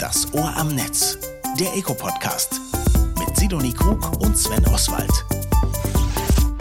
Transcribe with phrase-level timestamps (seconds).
[0.00, 1.16] Das Ohr am Netz,
[1.58, 2.60] der Eco-Podcast
[3.18, 5.35] mit Sidonie Krug und Sven Oswald.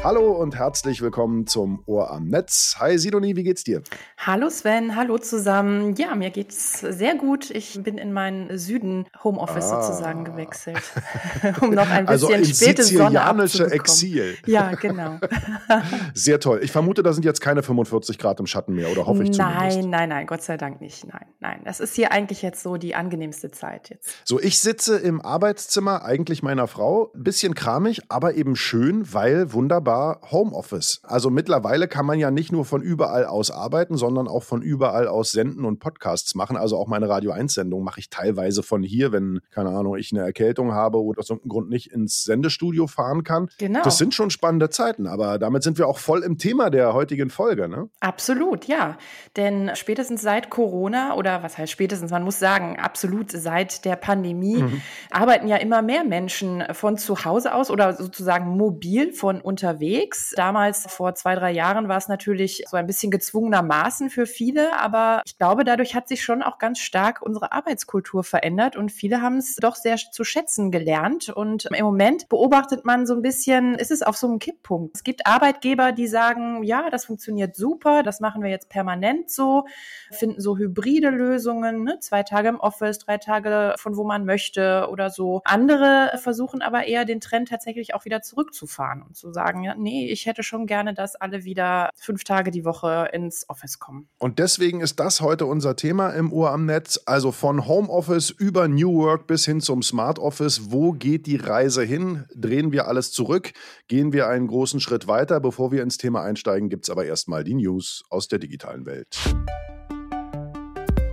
[0.05, 2.75] Hallo und herzlich willkommen zum Ohr am Netz.
[2.77, 3.81] Hi Sidonie, wie geht's dir?
[4.19, 5.95] Hallo Sven, hallo zusammen.
[5.95, 7.49] Ja, mir geht's sehr gut.
[7.49, 9.81] Ich bin in meinen Süden Homeoffice ah.
[9.81, 10.79] sozusagen gewechselt,
[11.61, 13.79] um noch ein also bisschen also späte Sonne abzubekommen.
[13.79, 14.37] Exil.
[14.45, 15.17] Ja, genau.
[16.13, 16.59] sehr toll.
[16.61, 19.71] Ich vermute, da sind jetzt keine 45 Grad im Schatten mehr, oder hoffe ich nein,
[19.71, 19.79] zumindest.
[19.79, 21.07] Nein, nein, nein, Gott sei Dank nicht.
[21.07, 21.61] Nein, nein.
[21.65, 24.07] Das ist hier eigentlich jetzt so die angenehmste Zeit jetzt.
[24.23, 29.94] So, ich sitze im Arbeitszimmer eigentlich meiner Frau, bisschen kramig, aber eben schön, weil wunderbar
[29.95, 30.99] war Homeoffice.
[31.03, 35.07] Also mittlerweile kann man ja nicht nur von überall aus arbeiten, sondern auch von überall
[35.07, 36.57] aus senden und Podcasts machen.
[36.57, 40.11] Also auch meine Radio 1 Sendung mache ich teilweise von hier, wenn, keine Ahnung, ich
[40.11, 43.47] eine Erkältung habe oder aus irgendeinem Grund nicht ins Sendestudio fahren kann.
[43.57, 43.83] Genau.
[43.83, 47.29] Das sind schon spannende Zeiten, aber damit sind wir auch voll im Thema der heutigen
[47.29, 47.89] Folge, ne?
[48.01, 48.97] Absolut, ja.
[49.37, 54.57] Denn spätestens seit Corona oder was heißt spätestens, man muss sagen, absolut seit der Pandemie
[54.57, 54.81] mhm.
[55.09, 60.33] arbeiten ja immer mehr Menschen von zu Hause aus oder sozusagen mobil von unterwegs unterwegs.
[60.35, 65.21] Damals, vor zwei, drei Jahren, war es natürlich so ein bisschen gezwungenermaßen für viele, aber
[65.25, 69.37] ich glaube, dadurch hat sich schon auch ganz stark unsere Arbeitskultur verändert und viele haben
[69.37, 71.29] es doch sehr zu schätzen gelernt.
[71.29, 74.95] Und im Moment beobachtet man so ein bisschen, ist es auf so einem Kipppunkt.
[74.95, 79.65] Es gibt Arbeitgeber, die sagen, ja, das funktioniert super, das machen wir jetzt permanent so,
[80.11, 81.99] finden so hybride Lösungen, ne?
[81.99, 85.41] zwei Tage im Office, drei Tage von wo man möchte oder so.
[85.45, 90.11] Andere versuchen aber eher den Trend tatsächlich auch wieder zurückzufahren und zu sagen, ja, nee,
[90.11, 94.07] ich hätte schon gerne, dass alle wieder fünf Tage die Woche ins Office kommen.
[94.19, 97.01] Und deswegen ist das heute unser Thema im Uhr am Netz.
[97.05, 100.71] Also von Homeoffice über New Work bis hin zum Smart Office.
[100.71, 102.25] Wo geht die Reise hin?
[102.35, 103.53] Drehen wir alles zurück?
[103.87, 105.39] Gehen wir einen großen Schritt weiter?
[105.39, 109.17] Bevor wir ins Thema einsteigen, gibt es aber erstmal die News aus der digitalen Welt.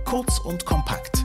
[0.05, 1.22] Kurz und kompakt.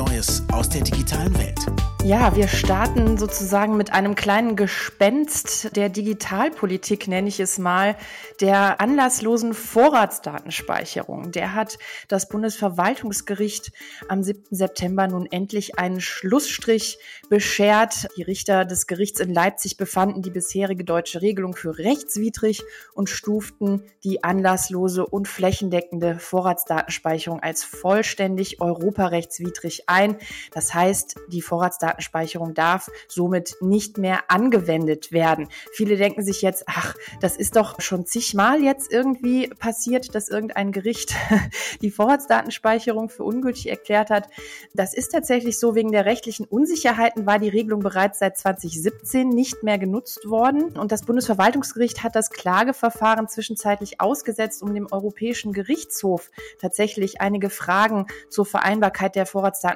[0.00, 1.58] Neues aus der digitalen Welt.
[2.02, 7.94] Ja, wir starten sozusagen mit einem kleinen Gespenst der Digitalpolitik, nenne ich es mal,
[8.40, 11.30] der anlasslosen Vorratsdatenspeicherung.
[11.30, 11.78] Der hat
[12.08, 13.72] das Bundesverwaltungsgericht
[14.08, 14.44] am 7.
[14.50, 18.08] September nun endlich einen Schlussstrich beschert.
[18.16, 22.62] Die Richter des Gerichts in Leipzig befanden die bisherige deutsche Regelung für rechtswidrig
[22.94, 30.16] und stuften die anlasslose und flächendeckende Vorratsdatenspeicherung als vollständig europarechtswidrig ein.
[30.52, 35.48] Das heißt, die Vorratsdatenspeicherung Datenspeicherung darf somit nicht mehr angewendet werden.
[35.72, 40.72] Viele denken sich jetzt, ach, das ist doch schon zigmal jetzt irgendwie passiert, dass irgendein
[40.72, 41.14] Gericht
[41.82, 44.28] die Vorratsdatenspeicherung für ungültig erklärt hat.
[44.74, 49.62] Das ist tatsächlich so, wegen der rechtlichen Unsicherheiten war die Regelung bereits seit 2017 nicht
[49.62, 56.30] mehr genutzt worden und das Bundesverwaltungsgericht hat das Klageverfahren zwischenzeitlich ausgesetzt, um dem Europäischen Gerichtshof
[56.60, 59.26] tatsächlich einige Fragen zur Vereinbarkeit der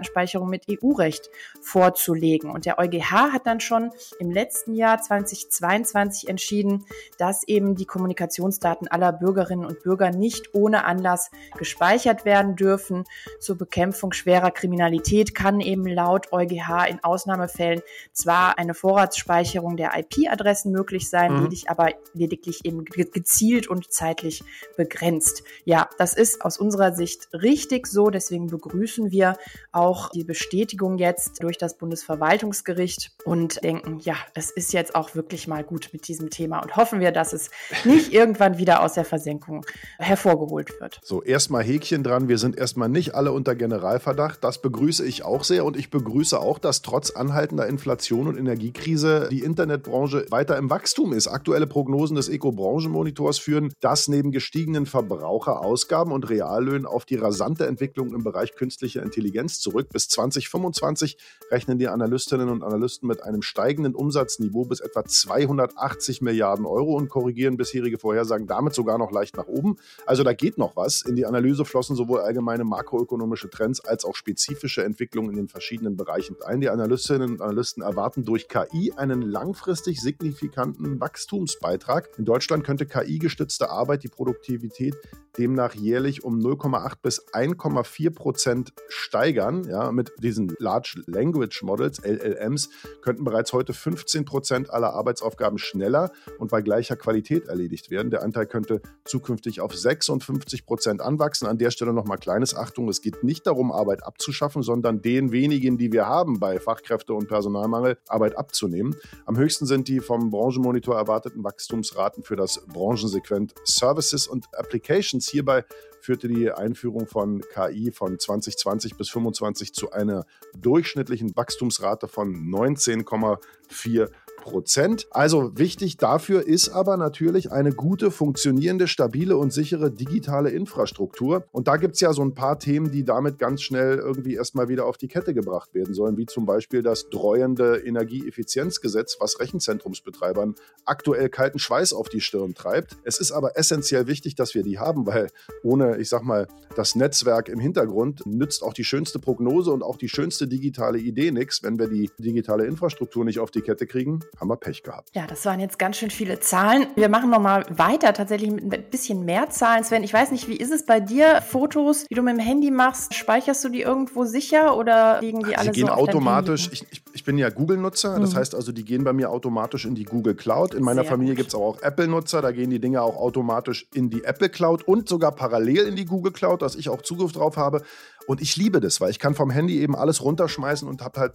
[0.05, 2.51] Vorratsdatenspeicherung mit EU-Recht vorzulegen.
[2.51, 6.85] Und der EuGH hat dann schon im letzten Jahr 2022 entschieden,
[7.19, 13.05] dass eben die Kommunikationsdaten aller Bürgerinnen und Bürger nicht ohne Anlass gespeichert werden dürfen.
[13.41, 17.83] Zur Bekämpfung schwerer Kriminalität kann eben laut EuGH in Ausnahmefällen
[18.13, 21.51] zwar eine Vorratsspeicherung der IP-Adressen möglich sein, mhm.
[21.51, 24.43] die aber lediglich eben gezielt und zeitlich
[24.77, 25.45] begrenzt.
[25.65, 28.11] Ja, das ist aus unserer Sicht richtig so.
[28.11, 29.37] Deswegen begrüßen wir
[29.73, 29.84] auch
[30.15, 35.63] die Bestätigung jetzt durch das Bundesverwaltungsgericht und denken, ja, es ist jetzt auch wirklich mal
[35.63, 37.51] gut mit diesem Thema und hoffen wir, dass es
[37.85, 39.65] nicht irgendwann wieder aus der Versenkung
[39.99, 41.01] hervorgeholt wird.
[41.03, 42.29] So, erstmal Häkchen dran.
[42.29, 44.43] Wir sind erstmal nicht alle unter Generalverdacht.
[44.43, 49.29] Das begrüße ich auch sehr und ich begrüße auch, dass trotz anhaltender Inflation und Energiekrise
[49.31, 51.29] die Internetbranche weiter im Wachstum ist.
[51.29, 58.15] Aktuelle Prognosen des Eco-Branchenmonitors führen das neben gestiegenen Verbraucherausgaben und Reallöhnen auf die rasante Entwicklung
[58.15, 59.74] im Bereich künstlicher Intelligenz zurück.
[59.83, 61.19] Bis 2025
[61.51, 66.95] rechnen rechnen die Analystinnen und Analysten mit einem steigenden Umsatzniveau bis etwa 280 Milliarden Euro
[66.95, 69.77] und korrigieren bisherige Vorhersagen damit sogar noch leicht nach oben.
[70.07, 71.03] Also da geht noch was.
[71.03, 75.97] In die Analyse flossen sowohl allgemeine makroökonomische Trends als auch spezifische Entwicklungen in den verschiedenen
[75.97, 76.61] Bereichen ein.
[76.61, 82.11] Die Analystinnen und Analysten erwarten durch KI einen langfristig signifikanten Wachstumsbeitrag.
[82.19, 84.95] In Deutschland könnte KI-gestützte Arbeit die Produktivität
[85.39, 89.65] demnach jährlich um 0,8 bis 1,4 Prozent steigern.
[89.65, 92.71] Ja, mit diesen Large Language Models, LLMs,
[93.03, 98.11] könnten bereits heute 15 Prozent aller Arbeitsaufgaben schneller und bei gleicher Qualität erledigt werden.
[98.11, 101.47] Der Anteil könnte zukünftig auf 56 Prozent anwachsen.
[101.47, 105.79] An der Stelle nochmal kleines Achtung, es geht nicht darum, Arbeit abzuschaffen, sondern den wenigen,
[105.79, 108.95] die wir haben bei Fachkräfte- und Personalmangel, Arbeit abzunehmen.
[109.27, 115.31] Am höchsten sind die vom Branchenmonitor erwarteten Wachstumsraten für das Branchensegment Services und Applications uns.
[115.31, 115.65] Hierbei
[116.01, 124.11] führte die Einführung von KI von 2020 bis 2025 zu einer durchschnittlichen Wachstumsrate von 19,4
[124.45, 125.07] Prozent.
[125.11, 131.47] Also wichtig dafür ist aber natürlich eine gute, funktionierende, stabile und sichere digitale Infrastruktur.
[131.51, 134.69] Und da gibt es ja so ein paar Themen, die damit ganz schnell irgendwie erstmal
[134.69, 140.57] wieder auf die Kette gebracht werden sollen, wie zum Beispiel das dreuende Energieeffizienzgesetz, was Rechenzentrumsbetreibern
[140.85, 142.99] aktuell kalten Schweiß auf die Stirn treibt.
[143.03, 145.31] Es ist aber essentiell wichtig, dass wir die haben, weil
[145.63, 149.97] ohne, ich sag mal, das Netzwerk im Hintergrund nützt auch die schönste Prognose und auch
[149.97, 154.21] die schönste digitale Idee nichts, wenn wir die digitale Infrastruktur nicht auf die Kette kriegen
[154.39, 155.11] haben wir Pech gehabt.
[155.15, 156.87] Ja, das waren jetzt ganz schön viele Zahlen.
[156.97, 159.85] Wir machen nochmal weiter, tatsächlich mit ein bisschen mehr Zahlen.
[159.85, 161.43] Sven, ich weiß nicht, wie ist es bei dir?
[161.43, 165.57] Fotos, die du mit dem Handy machst, speicherst du die irgendwo sicher oder liegen die
[165.57, 166.71] alle die gehen so automatisch.
[166.73, 168.23] Ich, ich, ich, bin ja Google-Nutzer, mhm.
[168.23, 170.75] das heißt also, die gehen bei mir automatisch in die Google Cloud.
[170.75, 174.11] In meiner Sehr Familie gibt es auch Apple-Nutzer, da gehen die Dinge auch automatisch in
[174.11, 177.57] die Apple Cloud und sogar parallel in die Google Cloud, dass ich auch Zugriff drauf
[177.57, 177.83] habe.
[178.27, 181.33] Und ich liebe das, weil ich kann vom Handy eben alles runterschmeißen und habe halt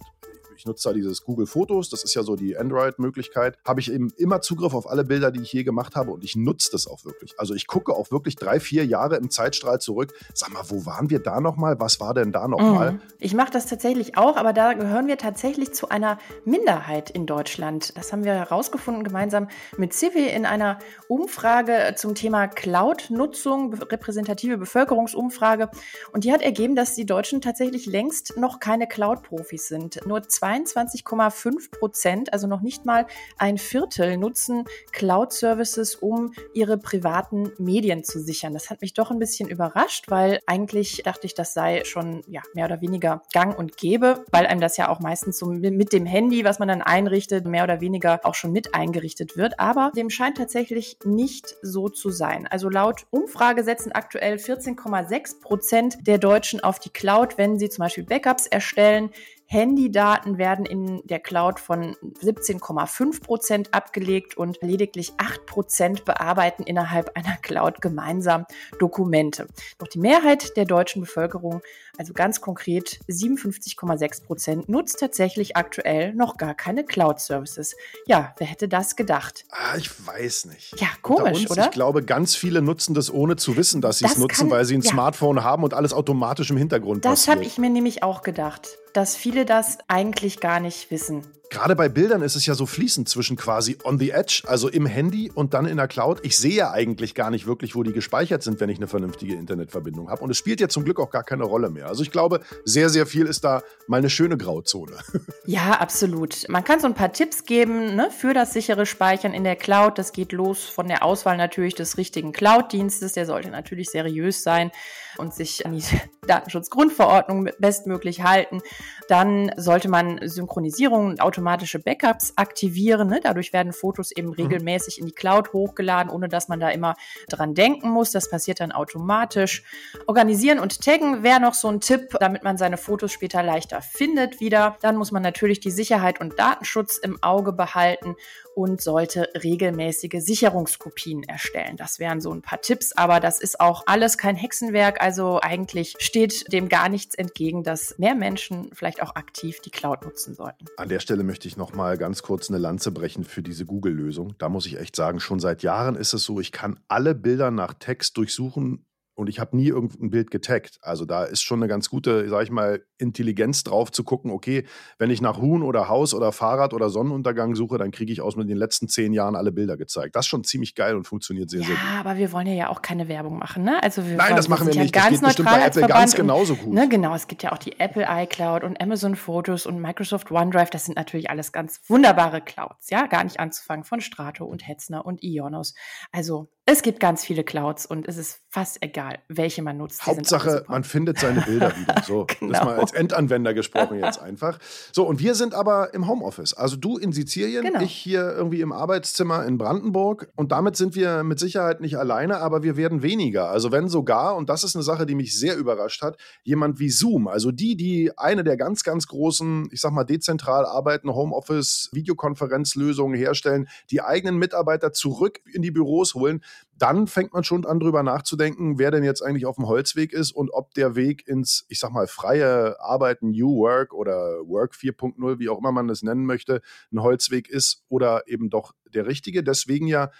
[0.60, 4.12] ich nutze da dieses Google Fotos, das ist ja so die Android-Möglichkeit, habe ich eben
[4.18, 7.06] immer Zugriff auf alle Bilder, die ich je gemacht habe und ich nutze das auch
[7.06, 7.32] wirklich.
[7.38, 10.12] Also ich gucke auch wirklich drei, vier Jahre im Zeitstrahl zurück.
[10.34, 11.80] Sag mal, wo waren wir da nochmal?
[11.80, 12.92] Was war denn da nochmal?
[12.92, 13.00] Mhm.
[13.18, 17.96] Ich mache das tatsächlich auch, aber da gehören wir tatsächlich zu einer Minderheit in Deutschland.
[17.96, 19.48] Das haben wir herausgefunden gemeinsam
[19.78, 20.78] mit Civi in einer
[21.08, 25.70] Umfrage zum Thema Cloud-Nutzung, repräsentative Bevölkerungsumfrage.
[26.12, 30.06] Und die hat ergeben, dass die Deutschen tatsächlich längst noch keine Cloud-Profis sind.
[30.06, 33.06] Nur zwei 22,5 Prozent, also noch nicht mal
[33.38, 38.52] ein Viertel, nutzen Cloud-Services, um ihre privaten Medien zu sichern.
[38.52, 42.42] Das hat mich doch ein bisschen überrascht, weil eigentlich dachte ich, das sei schon ja,
[42.54, 46.06] mehr oder weniger gang und gäbe, weil einem das ja auch meistens so mit dem
[46.06, 49.58] Handy, was man dann einrichtet, mehr oder weniger auch schon mit eingerichtet wird.
[49.58, 52.46] Aber dem scheint tatsächlich nicht so zu sein.
[52.46, 57.82] Also laut Umfrage setzen aktuell 14,6 Prozent der Deutschen auf die Cloud, wenn sie zum
[57.82, 59.10] Beispiel Backups erstellen.
[59.52, 67.16] Handydaten werden in der Cloud von 17,5 Prozent abgelegt und lediglich 8 Prozent bearbeiten innerhalb
[67.16, 68.46] einer Cloud gemeinsam
[68.78, 69.48] Dokumente.
[69.78, 71.62] Doch die Mehrheit der deutschen Bevölkerung,
[71.98, 77.74] also ganz konkret 57,6 Prozent, nutzt tatsächlich aktuell noch gar keine Cloud-Services.
[78.06, 79.46] Ja, wer hätte das gedacht?
[79.50, 80.80] Ah, ich weiß nicht.
[80.80, 81.64] Ja, komisch, uns, oder?
[81.64, 84.76] Ich glaube, ganz viele nutzen das ohne zu wissen, dass sie es nutzen, weil sie
[84.76, 84.92] ein ja.
[84.92, 87.28] Smartphone haben und alles automatisch im Hintergrund das passiert.
[87.28, 91.26] Das habe ich mir nämlich auch gedacht dass viele das eigentlich gar nicht wissen.
[91.50, 94.86] Gerade bei Bildern ist es ja so fließend zwischen quasi on the edge, also im
[94.86, 96.20] Handy und dann in der Cloud.
[96.22, 99.34] Ich sehe ja eigentlich gar nicht wirklich, wo die gespeichert sind, wenn ich eine vernünftige
[99.34, 100.22] Internetverbindung habe.
[100.22, 101.88] Und es spielt ja zum Glück auch gar keine Rolle mehr.
[101.88, 104.96] Also ich glaube, sehr, sehr viel ist da mal eine schöne Grauzone.
[105.46, 106.48] Ja, absolut.
[106.48, 109.98] Man kann so ein paar Tipps geben ne, für das sichere Speichern in der Cloud.
[109.98, 113.14] Das geht los von der Auswahl natürlich des richtigen Cloud-Dienstes.
[113.14, 114.70] Der sollte natürlich seriös sein
[115.18, 115.82] und sich an die
[116.26, 118.60] Datenschutzgrundverordnung bestmöglich halten.
[119.08, 123.08] Dann sollte man Synchronisierung und automatische Backups aktivieren.
[123.08, 123.20] Ne?
[123.22, 124.34] Dadurch werden Fotos eben mhm.
[124.34, 126.96] regelmäßig in die Cloud hochgeladen, ohne dass man da immer
[127.30, 128.10] dran denken muss.
[128.10, 129.62] Das passiert dann automatisch.
[130.06, 134.40] Organisieren und taggen wäre noch so ein Tipp, damit man seine Fotos später leichter findet
[134.40, 134.76] wieder.
[134.82, 138.16] Dann muss man natürlich die Sicherheit und Datenschutz im Auge behalten
[138.54, 141.76] und sollte regelmäßige Sicherungskopien erstellen.
[141.76, 145.00] Das wären so ein paar Tipps, aber das ist auch alles kein Hexenwerk.
[145.00, 150.04] Also eigentlich steht dem gar nichts entgegen, dass mehr Menschen vielleicht auch aktiv die Cloud
[150.04, 150.66] nutzen sollten.
[150.76, 154.34] An der Stelle möchte ich noch mal ganz kurz eine Lanze brechen für diese Google-Lösung.
[154.38, 157.50] Da muss ich echt sagen, schon seit Jahren ist es so, ich kann alle Bilder
[157.50, 158.84] nach Text durchsuchen
[159.20, 160.78] und ich habe nie irgendein Bild getaggt.
[160.80, 164.64] Also da ist schon eine ganz gute, sag ich mal, Intelligenz drauf zu gucken, okay,
[164.98, 168.36] wenn ich nach Huhn oder Haus oder Fahrrad oder Sonnenuntergang suche, dann kriege ich aus
[168.36, 170.16] mit den letzten zehn Jahren alle Bilder gezeigt.
[170.16, 171.84] Das ist schon ziemlich geil und funktioniert sehr, ja, sehr gut.
[171.84, 173.82] Ja, aber wir wollen ja auch keine Werbung machen, ne?
[173.82, 174.94] Also wir Nein, das machen wir nicht.
[174.94, 176.72] Ganz das geht bestimmt bei Apple ganz genauso gut.
[176.72, 180.70] Ne, genau, es gibt ja auch die Apple iCloud und Amazon Photos und Microsoft OneDrive.
[180.70, 183.06] Das sind natürlich alles ganz wunderbare Clouds, ja?
[183.06, 185.74] Gar nicht anzufangen von Strato und Hetzner und Ionos.
[186.10, 190.06] Also es gibt ganz viele Clouds und es ist fast egal, welche man nutzt.
[190.06, 192.00] Hauptsache, man findet seine Bilder wieder.
[192.06, 192.52] So, genau.
[192.52, 194.60] das mal als Endanwender gesprochen jetzt einfach.
[194.92, 196.54] So, und wir sind aber im Homeoffice.
[196.54, 197.80] Also du in Sizilien, genau.
[197.80, 200.28] ich hier irgendwie im Arbeitszimmer in Brandenburg.
[200.36, 203.50] Und damit sind wir mit Sicherheit nicht alleine, aber wir werden weniger.
[203.50, 206.90] Also wenn sogar, und das ist eine Sache, die mich sehr überrascht hat, jemand wie
[206.90, 213.18] Zoom, also die, die eine der ganz, ganz großen, ich sag mal, dezentral arbeitenden Homeoffice-Videokonferenzlösungen
[213.18, 216.44] herstellen, die eigenen Mitarbeiter zurück in die Büros holen,
[216.76, 220.32] dann fängt man schon an, drüber nachzudenken, wer denn jetzt eigentlich auf dem Holzweg ist
[220.32, 224.14] und ob der Weg ins, ich sag mal, freie Arbeiten, New Work oder
[224.46, 226.62] Work 4.0, wie auch immer man das nennen möchte,
[226.92, 229.42] ein Holzweg ist oder eben doch der richtige.
[229.42, 230.10] Deswegen ja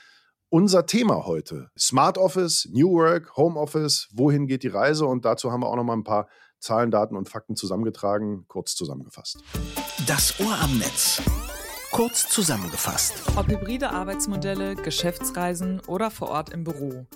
[0.50, 1.70] unser Thema heute.
[1.78, 5.06] Smart Office, New Work, Home Office, wohin geht die Reise?
[5.06, 6.28] Und dazu haben wir auch noch mal ein paar
[6.58, 9.42] Zahlen, Daten und Fakten zusammengetragen, kurz zusammengefasst.
[10.06, 11.22] Das Ohr am Netz.
[11.90, 13.14] Kurz zusammengefasst.
[13.34, 17.06] Ob hybride Arbeitsmodelle, Geschäftsreisen oder vor Ort im Büro.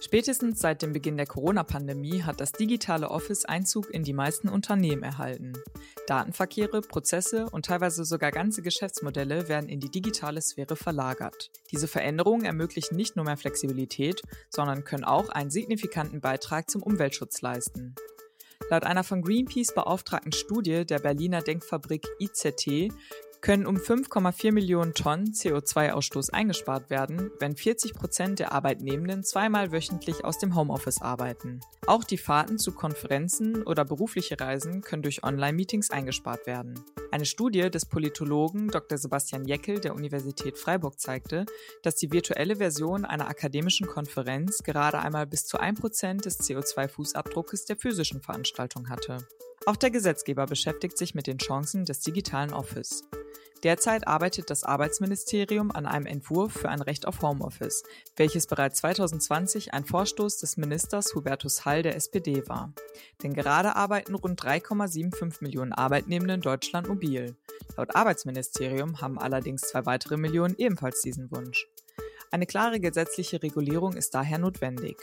[0.00, 5.02] Spätestens seit dem Beginn der Corona-Pandemie hat das digitale Office Einzug in die meisten Unternehmen
[5.02, 5.52] erhalten.
[6.06, 11.50] Datenverkehre, Prozesse und teilweise sogar ganze Geschäftsmodelle werden in die digitale Sphäre verlagert.
[11.70, 17.42] Diese Veränderungen ermöglichen nicht nur mehr Flexibilität, sondern können auch einen signifikanten Beitrag zum Umweltschutz
[17.42, 17.94] leisten.
[18.70, 22.90] Laut einer von Greenpeace beauftragten Studie der Berliner Denkfabrik IZT
[23.42, 30.24] können um 5,4 Millionen Tonnen CO2-Ausstoß eingespart werden, wenn 40 Prozent der Arbeitnehmenden zweimal wöchentlich
[30.24, 31.60] aus dem Homeoffice arbeiten.
[31.86, 36.78] Auch die Fahrten zu Konferenzen oder berufliche Reisen können durch Online-Meetings eingespart werden.
[37.10, 38.96] Eine Studie des Politologen Dr.
[38.96, 41.44] Sebastian Jeckel der Universität Freiburg zeigte,
[41.82, 47.76] dass die virtuelle Version einer akademischen Konferenz gerade einmal bis zu 1% des CO2-Fußabdruckes der
[47.76, 49.18] physischen Veranstaltung hatte.
[49.64, 53.04] Auch der Gesetzgeber beschäftigt sich mit den Chancen des digitalen Office.
[53.62, 57.84] Derzeit arbeitet das Arbeitsministerium an einem Entwurf für ein Recht auf Homeoffice,
[58.16, 62.72] welches bereits 2020 ein Vorstoß des Ministers Hubertus Hall der SPD war.
[63.22, 67.36] Denn gerade arbeiten rund 3,75 Millionen Arbeitnehmende in Deutschland mobil.
[67.76, 71.68] Laut Arbeitsministerium haben allerdings zwei weitere Millionen ebenfalls diesen Wunsch.
[72.32, 74.96] Eine klare gesetzliche Regulierung ist daher notwendig.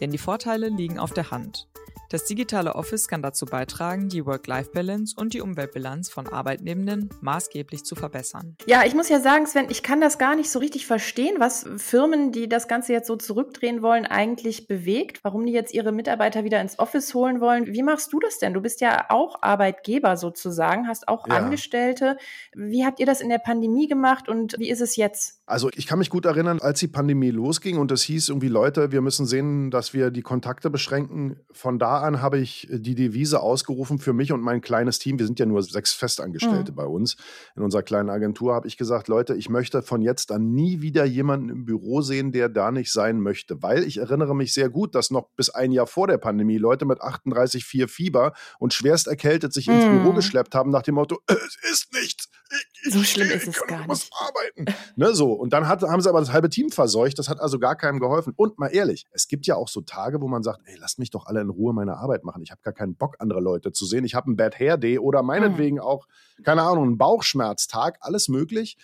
[0.00, 1.68] Denn die Vorteile liegen auf der Hand.
[2.10, 7.94] Das digitale Office kann dazu beitragen, die Work-Life-Balance und die Umweltbilanz von Arbeitnehmenden maßgeblich zu
[7.94, 8.56] verbessern.
[8.66, 11.68] Ja, ich muss ja sagen, Sven, ich kann das gar nicht so richtig verstehen, was
[11.76, 16.42] Firmen, die das Ganze jetzt so zurückdrehen wollen, eigentlich bewegt, warum die jetzt ihre Mitarbeiter
[16.42, 17.66] wieder ins Office holen wollen.
[17.68, 18.54] Wie machst du das denn?
[18.54, 21.36] Du bist ja auch Arbeitgeber sozusagen, hast auch ja.
[21.36, 22.18] Angestellte.
[22.56, 25.42] Wie habt ihr das in der Pandemie gemacht und wie ist es jetzt?
[25.46, 28.90] Also ich kann mich gut erinnern, als die Pandemie losging und es hieß irgendwie, Leute,
[28.90, 31.38] wir müssen sehen, dass wir die Kontakte beschränken.
[31.52, 35.18] Von da an habe ich die Devise ausgerufen für mich und mein kleines Team.
[35.18, 36.76] Wir sind ja nur sechs Festangestellte mhm.
[36.76, 37.16] bei uns.
[37.56, 41.04] In unserer kleinen Agentur habe ich gesagt, Leute, ich möchte von jetzt an nie wieder
[41.04, 43.62] jemanden im Büro sehen, der da nicht sein möchte.
[43.62, 46.84] Weil ich erinnere mich sehr gut, dass noch bis ein Jahr vor der Pandemie Leute
[46.84, 50.02] mit 38,4 Fieber und schwerst erkältet sich ins mhm.
[50.02, 52.28] Büro geschleppt haben nach dem Motto, es ist nichts.
[52.50, 54.10] Ich, so schlimm ist es gar nicht.
[54.12, 54.64] Arbeiten.
[54.96, 55.32] Ne, so.
[55.32, 57.18] Und dann hat, haben sie aber das halbe Team verseucht.
[57.18, 58.32] Das hat also gar keinem geholfen.
[58.36, 61.10] Und mal ehrlich, es gibt ja auch so Tage, wo man sagt, ey, lasst mich
[61.10, 62.42] doch alle in Ruhe meine Arbeit machen.
[62.42, 64.04] Ich habe gar keinen Bock, andere Leute zu sehen.
[64.04, 65.82] Ich habe einen Bad Hair Day oder meinetwegen mhm.
[65.82, 66.06] auch,
[66.42, 67.98] keine Ahnung, einen Bauchschmerztag.
[68.00, 68.76] Alles möglich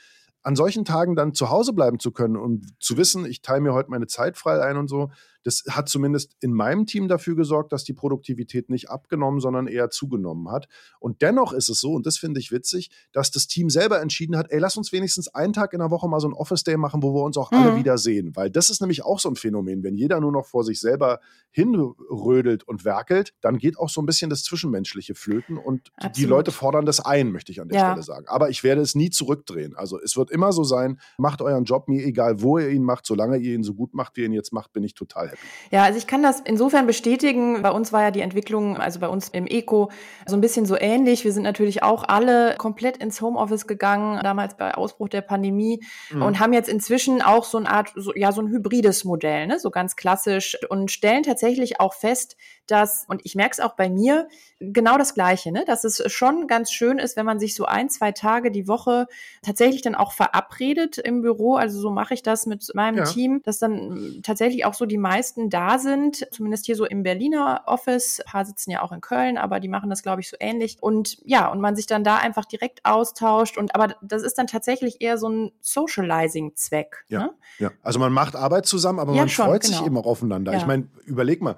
[0.46, 3.74] an solchen Tagen dann zu Hause bleiben zu können und zu wissen, ich teile mir
[3.74, 5.10] heute meine Zeit frei ein und so,
[5.46, 9.90] das hat zumindest in meinem Team dafür gesorgt, dass die Produktivität nicht abgenommen, sondern eher
[9.90, 10.66] zugenommen hat.
[10.98, 14.36] Und dennoch ist es so, und das finde ich witzig, dass das Team selber entschieden
[14.36, 16.76] hat, ey, lass uns wenigstens einen Tag in der Woche mal so ein Office Day
[16.76, 17.58] machen, wo wir uns auch mhm.
[17.58, 18.34] alle wieder sehen.
[18.34, 19.84] Weil das ist nämlich auch so ein Phänomen.
[19.84, 21.20] Wenn jeder nur noch vor sich selber
[21.52, 26.16] hinrödelt und werkelt, dann geht auch so ein bisschen das Zwischenmenschliche flöten und Absolut.
[26.16, 27.90] die Leute fordern das ein, möchte ich an der ja.
[27.92, 28.26] Stelle sagen.
[28.26, 29.76] Aber ich werde es nie zurückdrehen.
[29.76, 33.06] Also es wird immer so sein, macht euren Job, mir egal, wo ihr ihn macht,
[33.06, 35.35] solange ihr ihn so gut macht, wie ihr ihn jetzt macht, bin ich total happy.
[35.70, 37.62] Ja, also ich kann das insofern bestätigen.
[37.62, 39.90] Bei uns war ja die Entwicklung, also bei uns im Eco,
[40.26, 41.24] so ein bisschen so ähnlich.
[41.24, 46.22] Wir sind natürlich auch alle komplett ins Homeoffice gegangen, damals bei Ausbruch der Pandemie mhm.
[46.22, 49.58] und haben jetzt inzwischen auch so eine Art, so, ja, so ein hybrides Modell, ne?
[49.58, 53.88] so ganz klassisch und stellen tatsächlich auch fest, dass, und ich merke es auch bei
[53.88, 55.64] mir, genau das Gleiche, ne?
[55.66, 59.06] dass es schon ganz schön ist, wenn man sich so ein, zwei Tage die Woche
[59.42, 61.56] tatsächlich dann auch verabredet im Büro.
[61.56, 63.04] Also so mache ich das mit meinem ja.
[63.04, 67.62] Team, dass dann tatsächlich auch so die meisten da sind, zumindest hier so im Berliner
[67.66, 68.20] Office.
[68.20, 70.78] Ein paar sitzen ja auch in Köln, aber die machen das, glaube ich, so ähnlich.
[70.80, 73.58] Und ja, und man sich dann da einfach direkt austauscht.
[73.58, 77.04] Und aber das ist dann tatsächlich eher so ein Socializing-Zweck.
[77.08, 77.30] Ja, ne?
[77.58, 77.70] ja.
[77.82, 79.76] Also man macht Arbeit zusammen, aber ja, man schon, freut genau.
[79.76, 80.54] sich eben auch aufeinander.
[80.54, 81.56] Ich meine, überleg mal,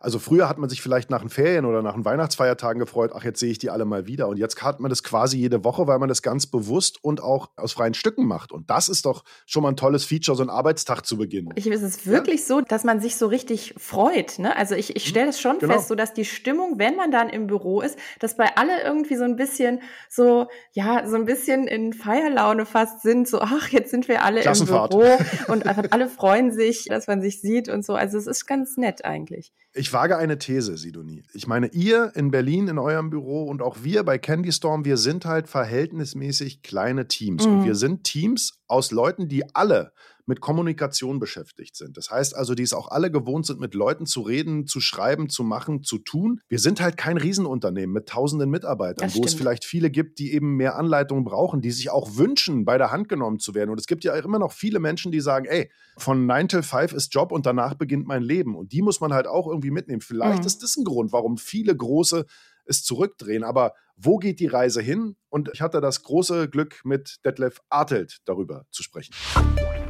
[0.00, 3.24] also früher hat man sich vielleicht nach den Ferien oder nach den Weihnachtsfeiertagen gefreut, ach,
[3.24, 4.28] jetzt sehe ich die alle mal wieder.
[4.28, 7.50] Und jetzt hat man das quasi jede Woche, weil man das ganz bewusst und auch
[7.56, 8.52] aus freien Stücken macht.
[8.52, 11.52] Und das ist doch schon mal ein tolles Feature, so einen Arbeitstag zu beginnen.
[11.56, 12.46] Ich, es ist wirklich ja?
[12.46, 14.38] so, dass man sich so richtig freut.
[14.38, 14.56] Ne?
[14.56, 15.74] Also ich, ich stelle es schon genau.
[15.74, 19.16] fest, so dass die Stimmung, wenn man dann im Büro ist, dass bei alle irgendwie
[19.16, 23.28] so ein bisschen so, ja, so ein bisschen in Feierlaune fast sind.
[23.28, 27.40] So, ach, jetzt sind wir alle im Büro und alle freuen sich, dass man sich
[27.40, 27.94] sieht und so.
[27.94, 29.52] Also es ist ganz nett eigentlich.
[29.74, 31.24] Ich wage eine These, Sidonie.
[31.34, 34.96] Ich meine, ihr in Berlin in eurem Büro und auch wir bei Candy Storm, wir
[34.96, 37.46] sind halt verhältnismäßig kleine Teams.
[37.46, 37.52] Mhm.
[37.52, 39.92] Und wir sind Teams aus Leuten, die alle
[40.26, 41.96] mit Kommunikation beschäftigt sind.
[41.96, 45.28] Das heißt also, die es auch alle gewohnt sind, mit Leuten zu reden, zu schreiben,
[45.28, 46.40] zu machen, zu tun.
[46.48, 50.56] Wir sind halt kein Riesenunternehmen mit tausenden Mitarbeitern, wo es vielleicht viele gibt, die eben
[50.56, 53.70] mehr Anleitung brauchen, die sich auch wünschen, bei der Hand genommen zu werden.
[53.70, 56.92] Und es gibt ja immer noch viele Menschen, die sagen, ey, von 9 till 5
[56.92, 58.56] ist Job und danach beginnt mein Leben.
[58.56, 60.00] Und die muss man halt auch irgendwie mitnehmen.
[60.00, 60.46] Vielleicht mhm.
[60.46, 62.26] ist das ein Grund, warum viele große
[62.64, 63.44] es zurückdrehen.
[63.44, 65.16] Aber wo geht die Reise hin?
[65.28, 69.14] Und ich hatte das große Glück, mit Detlef Artelt darüber zu sprechen.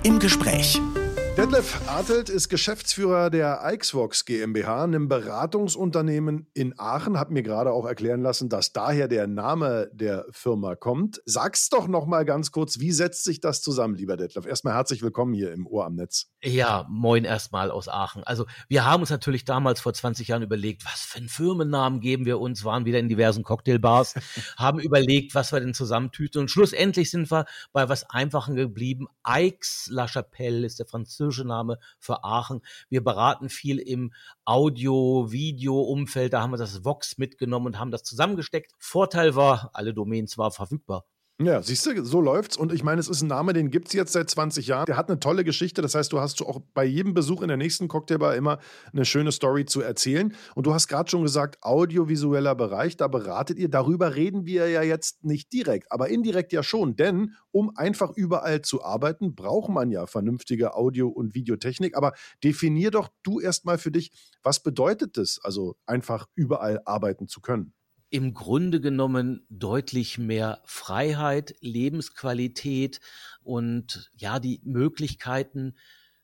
[0.04, 0.80] Im Gespräch.
[1.34, 7.18] Detlef Artelt ist Geschäftsführer der Ixvox GmbH, einem Beratungsunternehmen in Aachen.
[7.18, 11.22] Hat mir gerade auch erklären lassen, dass daher der Name der Firma kommt.
[11.24, 14.44] Sag's doch noch mal ganz kurz, wie setzt sich das zusammen, lieber Detlef?
[14.44, 16.26] Erstmal herzlich willkommen hier im Ohr am Netz.
[16.42, 18.22] Ja, moin erstmal aus Aachen.
[18.24, 22.26] Also wir haben uns natürlich damals vor 20 Jahren überlegt, was für einen Firmennamen geben
[22.26, 24.16] wir uns, waren wieder in diversen Cocktailbars,
[24.58, 29.06] haben überlegt, was wir denn zusammentüten und schlussendlich sind wir bei was Einfachen geblieben.
[29.22, 32.62] Aix La Chapelle ist der französische französische Name für Aachen.
[32.88, 34.12] Wir beraten viel im
[34.44, 36.32] Audio-, Video-Umfeld.
[36.32, 38.72] Da haben wir das Vox mitgenommen und haben das zusammengesteckt.
[38.78, 41.04] Vorteil war, alle Domains waren verfügbar.
[41.40, 42.56] Ja, siehst du, so läuft's.
[42.56, 44.84] Und ich meine, es ist ein Name, den gibt es jetzt seit 20 Jahren.
[44.84, 45.82] Der hat eine tolle Geschichte.
[45.82, 48.58] Das heißt, du hast auch bei jedem Besuch in der nächsten Cocktailbar immer
[48.92, 50.36] eine schöne Story zu erzählen.
[50.54, 53.68] Und du hast gerade schon gesagt, audiovisueller Bereich, da beratet ihr.
[53.68, 56.96] Darüber reden wir ja jetzt nicht direkt, aber indirekt ja schon.
[56.96, 61.96] Denn um einfach überall zu arbeiten, braucht man ja vernünftige Audio- und Videotechnik.
[61.96, 62.12] Aber
[62.44, 64.12] definier doch du erstmal für dich,
[64.44, 67.72] was bedeutet es, also einfach überall arbeiten zu können?
[68.12, 73.00] Im Grunde genommen deutlich mehr Freiheit, Lebensqualität
[73.42, 75.74] und ja, die Möglichkeiten,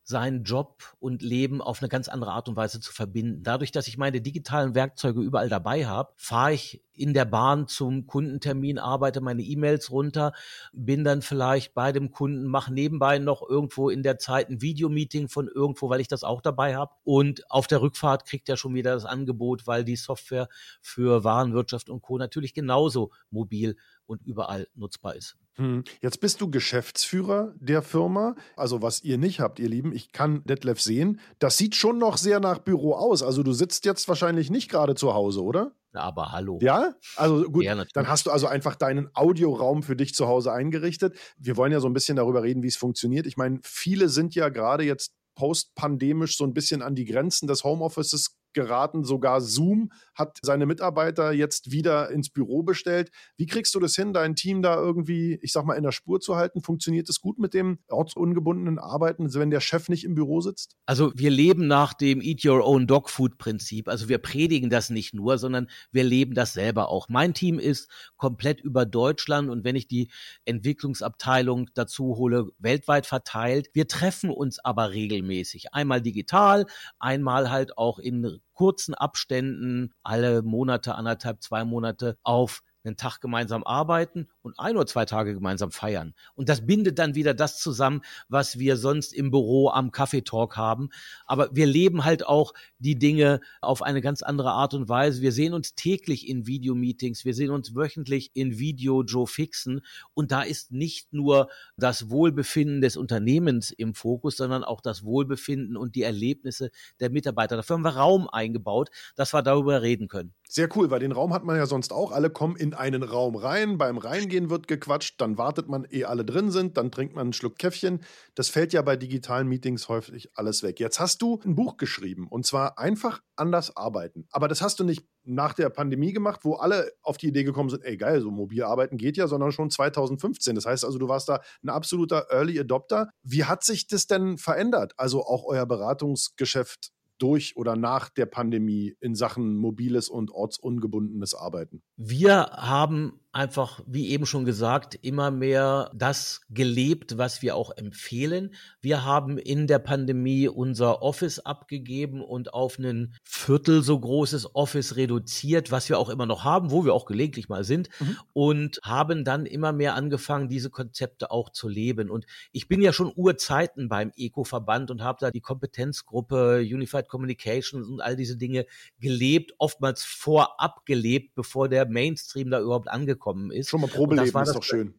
[0.09, 3.43] seinen Job und Leben auf eine ganz andere Art und Weise zu verbinden.
[3.43, 8.07] Dadurch, dass ich meine digitalen Werkzeuge überall dabei habe, fahre ich in der Bahn zum
[8.07, 10.33] Kundentermin, arbeite meine E-Mails runter,
[10.73, 15.29] bin dann vielleicht bei dem Kunden, mache nebenbei noch irgendwo in der Zeit ein Videomeeting
[15.29, 16.95] von irgendwo, weil ich das auch dabei habe.
[17.05, 20.49] Und auf der Rückfahrt kriegt er schon wieder das Angebot, weil die Software
[20.81, 22.17] für Warenwirtschaft und Co.
[22.17, 23.77] natürlich genauso mobil
[24.09, 25.37] und überall nutzbar ist.
[25.55, 25.85] Hm.
[26.01, 28.37] Jetzt bist du Geschäftsführer der Firma.
[28.57, 31.21] Also was ihr nicht habt, ihr Lieben, ich kann Detlef sehen.
[31.39, 33.23] Das sieht schon noch sehr nach Büro aus.
[33.23, 35.73] Also du sitzt jetzt wahrscheinlich nicht gerade zu Hause, oder?
[35.93, 36.59] Aber hallo.
[36.63, 40.53] Ja, also gut, ja, dann hast du also einfach deinen Audioraum für dich zu Hause
[40.53, 41.17] eingerichtet.
[41.37, 43.27] Wir wollen ja so ein bisschen darüber reden, wie es funktioniert.
[43.27, 47.65] Ich meine, viele sind ja gerade jetzt postpandemisch so ein bisschen an die Grenzen des
[47.65, 49.05] Homeoffices geraten.
[49.05, 53.11] Sogar Zoom hat seine Mitarbeiter jetzt wieder ins Büro bestellt.
[53.37, 56.21] Wie kriegst du das hin, dein Team da irgendwie, ich sag mal, in der Spur
[56.21, 56.63] zu halten?
[56.63, 60.77] Funktioniert es gut mit dem ortsungebundenen Arbeiten, wenn der Chef nicht im Büro sitzt?
[60.87, 63.89] Also wir leben nach dem Eat Your Own Dog Food Prinzip.
[63.89, 67.09] Also wir predigen das nicht nur, sondern wir leben das selber auch.
[67.09, 70.11] Mein Team ist komplett über Deutschland und wenn ich die
[70.45, 73.71] Entwicklungsabteilung dazu hole, weltweit verteilt.
[73.73, 75.73] Wir treffen uns aber regelmäßig.
[75.73, 76.67] Einmal digital,
[76.99, 83.65] einmal halt auch in kurzen Abständen alle Monate, anderthalb, zwei Monate auf einen Tag gemeinsam
[83.65, 86.15] arbeiten und ein oder zwei Tage gemeinsam feiern.
[86.35, 90.89] Und das bindet dann wieder das zusammen, was wir sonst im Büro am Kaffeetalk haben.
[91.27, 95.23] Aber wir leben halt auch die Dinge auf eine ganz andere Art und Weise.
[95.23, 99.83] Wir sehen uns täglich in Videomeetings, wir sehen uns wöchentlich in Video Joe Fixen.
[100.15, 105.77] Und da ist nicht nur das Wohlbefinden des Unternehmens im Fokus, sondern auch das Wohlbefinden
[105.77, 107.57] und die Erlebnisse der Mitarbeiter.
[107.57, 110.35] Dafür haben wir Raum eingebaut, dass wir darüber reden können.
[110.51, 112.11] Sehr cool, weil den Raum hat man ja sonst auch.
[112.11, 113.77] Alle kommen in einen Raum rein.
[113.77, 117.33] Beim Reingehen wird gequatscht, dann wartet man, ehe alle drin sind, dann trinkt man einen
[117.35, 118.01] Schluck Käffchen.
[118.35, 120.81] Das fällt ja bei digitalen Meetings häufig alles weg.
[120.81, 124.27] Jetzt hast du ein Buch geschrieben und zwar einfach anders arbeiten.
[124.31, 127.69] Aber das hast du nicht nach der Pandemie gemacht, wo alle auf die Idee gekommen
[127.69, 130.55] sind, ey geil, so mobil arbeiten geht ja, sondern schon 2015.
[130.55, 133.11] Das heißt also, du warst da ein absoluter Early Adopter.
[133.23, 134.95] Wie hat sich das denn verändert?
[134.97, 141.83] Also auch euer Beratungsgeschäft durch oder nach der Pandemie in Sachen mobiles und ortsungebundenes Arbeiten?
[141.97, 148.53] Wir haben einfach, wie eben schon gesagt, immer mehr das gelebt, was wir auch empfehlen.
[148.81, 154.97] Wir haben in der Pandemie unser Office abgegeben und auf ein Viertel so großes Office
[154.97, 158.17] reduziert, was wir auch immer noch haben, wo wir auch gelegentlich mal sind mhm.
[158.33, 162.11] und haben dann immer mehr angefangen, diese Konzepte auch zu leben.
[162.11, 167.87] Und ich bin ja schon Urzeiten beim Eco-Verband und habe da die Kompetenzgruppe Unified Communications
[167.87, 168.67] und all diese Dinge
[168.99, 173.69] gelebt, oftmals vorab gelebt, bevor der Mainstream da überhaupt angekommen gekommen ist.
[173.69, 174.95] Schon mal Probeleben ist doch schön.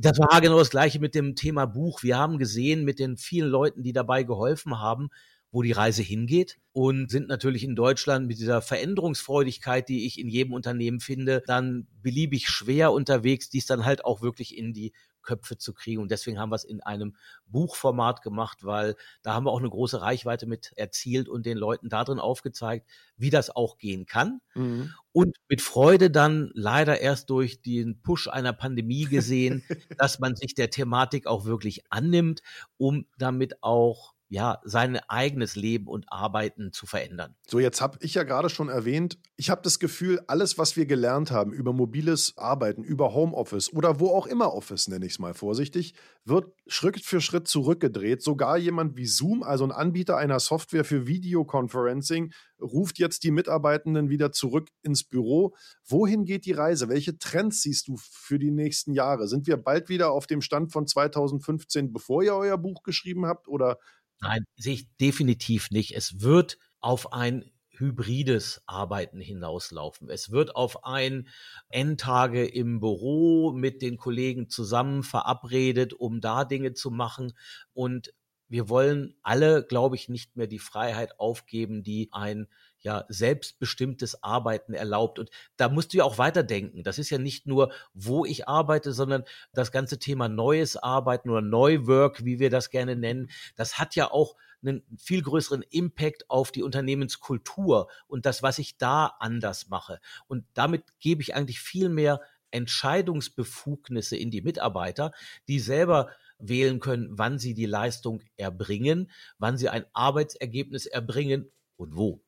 [0.00, 2.02] Das war genau das Gleiche mit dem Thema Buch.
[2.02, 5.08] Wir haben gesehen mit den vielen Leuten, die dabei geholfen haben,
[5.52, 10.28] wo die Reise hingeht und sind natürlich in Deutschland mit dieser Veränderungsfreudigkeit, die ich in
[10.28, 15.58] jedem Unternehmen finde, dann beliebig schwer unterwegs, dies dann halt auch wirklich in die Köpfe
[15.58, 16.00] zu kriegen.
[16.00, 19.70] Und deswegen haben wir es in einem Buchformat gemacht, weil da haben wir auch eine
[19.70, 24.40] große Reichweite mit erzielt und den Leuten darin aufgezeigt, wie das auch gehen kann.
[24.54, 24.94] Mhm.
[25.12, 29.64] Und mit Freude dann leider erst durch den Push einer Pandemie gesehen,
[29.98, 32.42] dass man sich der Thematik auch wirklich annimmt,
[32.76, 37.34] um damit auch ja, sein eigenes Leben und Arbeiten zu verändern.
[37.48, 40.86] So, jetzt habe ich ja gerade schon erwähnt, ich habe das Gefühl, alles, was wir
[40.86, 45.18] gelernt haben über mobiles Arbeiten, über Homeoffice oder wo auch immer Office, nenne ich es
[45.18, 48.22] mal vorsichtig, wird Schritt für Schritt zurückgedreht.
[48.22, 54.10] Sogar jemand wie Zoom, also ein Anbieter einer Software für Videoconferencing, ruft jetzt die Mitarbeitenden
[54.10, 55.56] wieder zurück ins Büro.
[55.88, 56.88] Wohin geht die Reise?
[56.88, 59.26] Welche Trends siehst du für die nächsten Jahre?
[59.26, 63.48] Sind wir bald wieder auf dem Stand von 2015, bevor ihr euer Buch geschrieben habt?
[63.48, 63.78] Oder
[64.20, 65.96] Nein, sehe ich definitiv nicht.
[65.96, 70.10] Es wird auf ein hybrides Arbeiten hinauslaufen.
[70.10, 71.28] Es wird auf ein
[71.70, 77.32] Endtage im Büro mit den Kollegen zusammen verabredet, um da Dinge zu machen.
[77.72, 78.12] Und
[78.48, 82.48] wir wollen alle, glaube ich, nicht mehr die Freiheit aufgeben, die ein
[82.82, 85.18] ja selbstbestimmtes Arbeiten erlaubt.
[85.18, 86.82] Und da musst du ja auch weiterdenken.
[86.82, 91.42] Das ist ja nicht nur, wo ich arbeite, sondern das ganze Thema neues Arbeiten oder
[91.42, 96.52] Neuwork, wie wir das gerne nennen, das hat ja auch einen viel größeren Impact auf
[96.52, 100.00] die Unternehmenskultur und das, was ich da anders mache.
[100.26, 105.12] Und damit gebe ich eigentlich viel mehr Entscheidungsbefugnisse in die Mitarbeiter,
[105.48, 111.96] die selber wählen können, wann sie die Leistung erbringen, wann sie ein Arbeitsergebnis erbringen und
[111.96, 112.22] wo.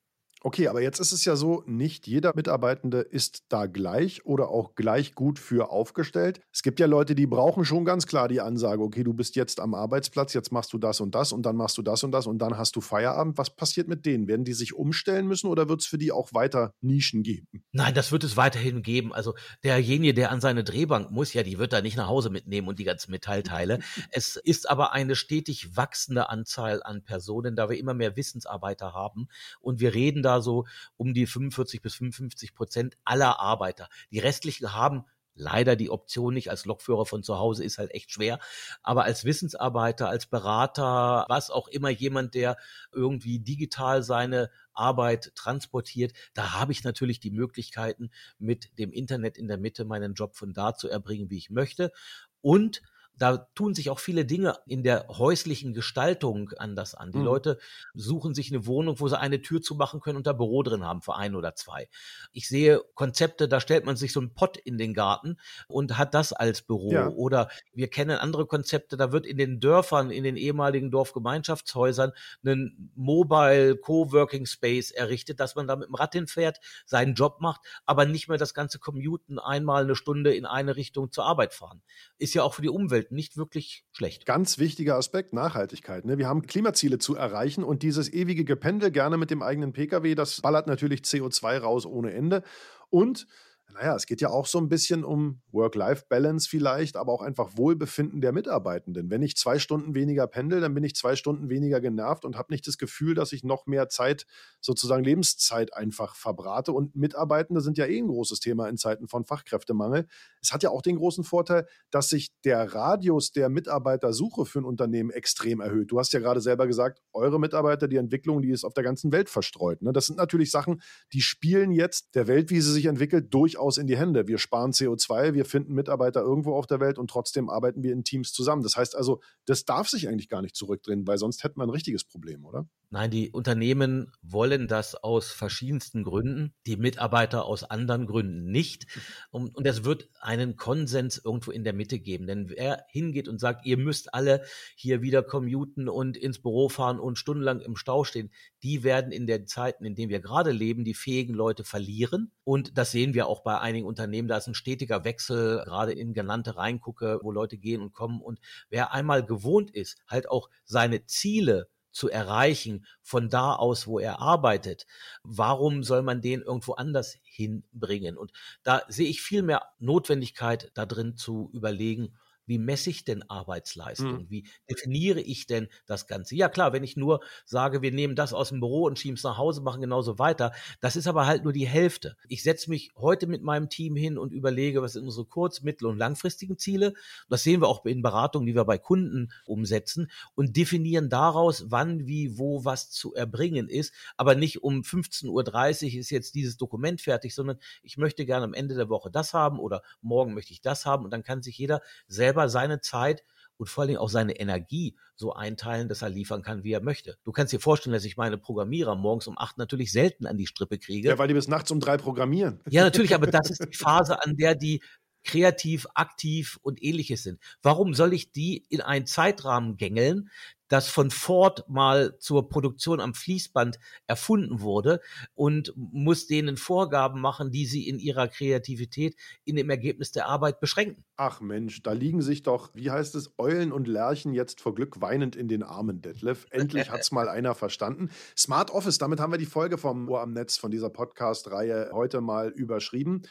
[0.45, 4.75] Okay, aber jetzt ist es ja so, nicht jeder Mitarbeitende ist da gleich oder auch
[4.75, 6.41] gleich gut für aufgestellt.
[6.53, 9.61] Es gibt ja Leute, die brauchen schon ganz klar die Ansage, okay, du bist jetzt
[9.61, 12.27] am Arbeitsplatz, jetzt machst du das und das und dann machst du das und das
[12.27, 13.39] und dann hast du Feierabend.
[13.39, 14.27] Was passiert mit denen?
[14.27, 17.47] Werden die sich umstellen müssen oder wird es für die auch weiter Nischen geben?
[17.71, 19.13] Nein, das wird es weiterhin geben.
[19.13, 22.67] Also derjenige, der an seine Drehbank muss, ja, die wird da nicht nach Hause mitnehmen
[22.67, 23.79] und die ganzen Metallteile.
[24.11, 29.29] es ist aber eine stetig wachsende Anzahl an Personen, da wir immer mehr Wissensarbeiter haben
[29.61, 30.67] und wir reden da so
[30.97, 33.89] um die 45 bis 55 Prozent aller Arbeiter.
[34.11, 36.51] Die restlichen haben leider die Option nicht.
[36.51, 38.39] Als Lokführer von zu Hause ist halt echt schwer.
[38.83, 42.57] Aber als Wissensarbeiter, als Berater, was auch immer jemand, der
[42.93, 49.49] irgendwie digital seine Arbeit transportiert, da habe ich natürlich die Möglichkeiten, mit dem Internet in
[49.49, 51.93] der Mitte meinen Job von da zu erbringen, wie ich möchte.
[52.41, 52.83] Und
[53.15, 57.13] da tun sich auch viele Dinge in der häuslichen Gestaltung anders an.
[57.13, 57.25] Die mhm.
[57.25, 57.59] Leute
[57.95, 61.03] suchen sich eine Wohnung, wo sie eine Tür zumachen können und da Büro drin haben
[61.03, 61.89] für ein oder zwei.
[62.33, 65.37] Ich sehe Konzepte, da stellt man sich so einen Pott in den Garten
[65.69, 66.91] und hat das als Büro.
[66.91, 67.09] Ja.
[67.09, 72.13] Oder wir kennen andere Konzepte, da wird in den Dörfern, in den ehemaligen Dorfgemeinschaftshäusern
[72.45, 77.61] ein Mobile Coworking Space errichtet, dass man da mit dem Rad hinfährt, seinen Job macht,
[77.85, 81.83] aber nicht mehr das ganze Commuten einmal eine Stunde in eine Richtung zur Arbeit fahren.
[82.19, 84.27] Ist ja auch für die Umwelt Umwelt nicht wirklich schlecht.
[84.27, 86.05] Ganz wichtiger Aspekt, Nachhaltigkeit.
[86.05, 86.19] Ne?
[86.19, 90.41] Wir haben Klimaziele zu erreichen und dieses ewige Gependel gerne mit dem eigenen Pkw, das
[90.41, 92.43] ballert natürlich CO2 raus ohne Ende.
[92.91, 93.27] Und
[93.75, 98.21] naja, es geht ja auch so ein bisschen um Work-Life-Balance vielleicht, aber auch einfach Wohlbefinden
[98.21, 99.11] der Mitarbeitenden.
[99.11, 102.53] Wenn ich zwei Stunden weniger pendel, dann bin ich zwei Stunden weniger genervt und habe
[102.53, 104.27] nicht das Gefühl, dass ich noch mehr Zeit,
[104.61, 106.73] sozusagen Lebenszeit einfach verbrate.
[106.73, 110.07] Und Mitarbeitende sind ja eh ein großes Thema in Zeiten von Fachkräftemangel.
[110.41, 114.65] Es hat ja auch den großen Vorteil, dass sich der Radius der Mitarbeitersuche für ein
[114.65, 115.91] Unternehmen extrem erhöht.
[115.91, 119.13] Du hast ja gerade selber gesagt, eure Mitarbeiter, die Entwicklung, die ist auf der ganzen
[119.13, 119.83] Welt verstreut.
[119.83, 119.93] Ne?
[119.93, 120.83] Das sind natürlich Sachen,
[121.13, 124.27] die spielen jetzt der Welt, wie sie sich entwickelt, durchaus durchaus in die Hände.
[124.27, 128.05] Wir sparen CO2, wir finden Mitarbeiter irgendwo auf der Welt und trotzdem arbeiten wir in
[128.05, 128.63] Teams zusammen.
[128.63, 131.71] Das heißt also, das darf sich eigentlich gar nicht zurückdrehen, weil sonst hätten wir ein
[131.71, 132.67] richtiges Problem, oder?
[132.93, 138.87] Nein, die Unternehmen wollen das aus verschiedensten Gründen, die Mitarbeiter aus anderen Gründen nicht.
[139.31, 142.27] Und, und es wird einen Konsens irgendwo in der Mitte geben.
[142.27, 144.45] Denn wer hingeht und sagt, ihr müsst alle
[144.77, 148.31] hier wieder commuten und ins Büro fahren und stundenlang im Stau stehen,
[148.63, 152.31] die werden in den Zeiten, in denen wir gerade leben, die fähigen Leute verlieren.
[152.45, 154.29] Und das sehen wir auch bei einigen Unternehmen.
[154.29, 158.21] Da ist ein stetiger Wechsel, gerade in genannte reingucke, wo Leute gehen und kommen.
[158.21, 163.99] Und wer einmal gewohnt ist, halt auch seine Ziele zu erreichen von da aus, wo
[163.99, 164.87] er arbeitet.
[165.23, 168.17] Warum soll man den irgendwo anders hinbringen?
[168.17, 173.23] Und da sehe ich viel mehr Notwendigkeit da drin zu überlegen, wie messe ich denn
[173.29, 174.23] Arbeitsleistung?
[174.23, 174.31] Mhm.
[174.31, 176.35] Wie definiere ich denn das Ganze?
[176.35, 179.23] Ja klar, wenn ich nur sage, wir nehmen das aus dem Büro und schieben es
[179.23, 182.17] nach Hause, machen genauso weiter, das ist aber halt nur die Hälfte.
[182.29, 185.87] Ich setze mich heute mit meinem Team hin und überlege, was sind unsere kurz-, mittel-
[185.87, 186.95] und langfristigen Ziele.
[187.29, 192.07] Das sehen wir auch in Beratungen, die wir bei Kunden umsetzen und definieren daraus, wann,
[192.07, 197.01] wie, wo was zu erbringen ist, aber nicht um 15.30 Uhr ist jetzt dieses Dokument
[197.01, 200.61] fertig, sondern ich möchte gerne am Ende der Woche das haben oder morgen möchte ich
[200.61, 203.25] das haben und dann kann sich jeder selber selber seine Zeit
[203.59, 206.83] und vor allen Dingen auch seine Energie so einteilen, dass er liefern kann, wie er
[206.83, 207.17] möchte.
[207.23, 210.47] Du kannst dir vorstellen, dass ich meine Programmierer morgens um acht natürlich selten an die
[210.47, 211.09] Strippe kriege.
[211.09, 212.61] Ja, weil die bis nachts um drei programmieren.
[212.71, 214.83] Ja, natürlich, aber das ist die Phase, an der die
[215.25, 217.39] kreativ, aktiv und ähnliches sind.
[217.63, 220.31] Warum soll ich die in einen Zeitrahmen gängeln,
[220.73, 225.03] das von Ford mal zur Produktion am Fließband erfunden wurde
[225.35, 230.61] und muss denen Vorgaben machen, die sie in ihrer Kreativität in dem Ergebnis der Arbeit
[230.61, 231.05] beschränken.
[231.19, 235.03] Ach Mensch, da liegen sich doch, wie heißt es, Eulen und Lerchen jetzt vor Glück
[235.03, 236.47] weinend in den Armen, Detlef.
[236.51, 238.09] Endlich hat es mal einer verstanden.
[238.35, 242.23] Smart Office, damit haben wir die Folge vom Ohr am Netz von dieser Podcast-Reihe heute
[242.23, 243.23] mal überschrieben.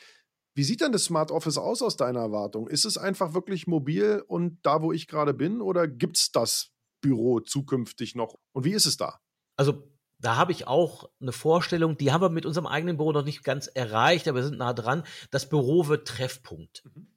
[0.53, 2.67] Wie sieht denn das Smart Office aus aus deiner Erwartung?
[2.67, 6.71] Ist es einfach wirklich mobil und da, wo ich gerade bin, oder gibt es das
[7.01, 8.35] Büro zukünftig noch?
[8.51, 9.19] Und wie ist es da?
[9.55, 9.87] Also
[10.19, 13.43] da habe ich auch eine Vorstellung, die haben wir mit unserem eigenen Büro noch nicht
[13.43, 15.03] ganz erreicht, aber wir sind nah dran.
[15.31, 16.83] Das Büro wird Treffpunkt.
[16.85, 17.07] Mhm.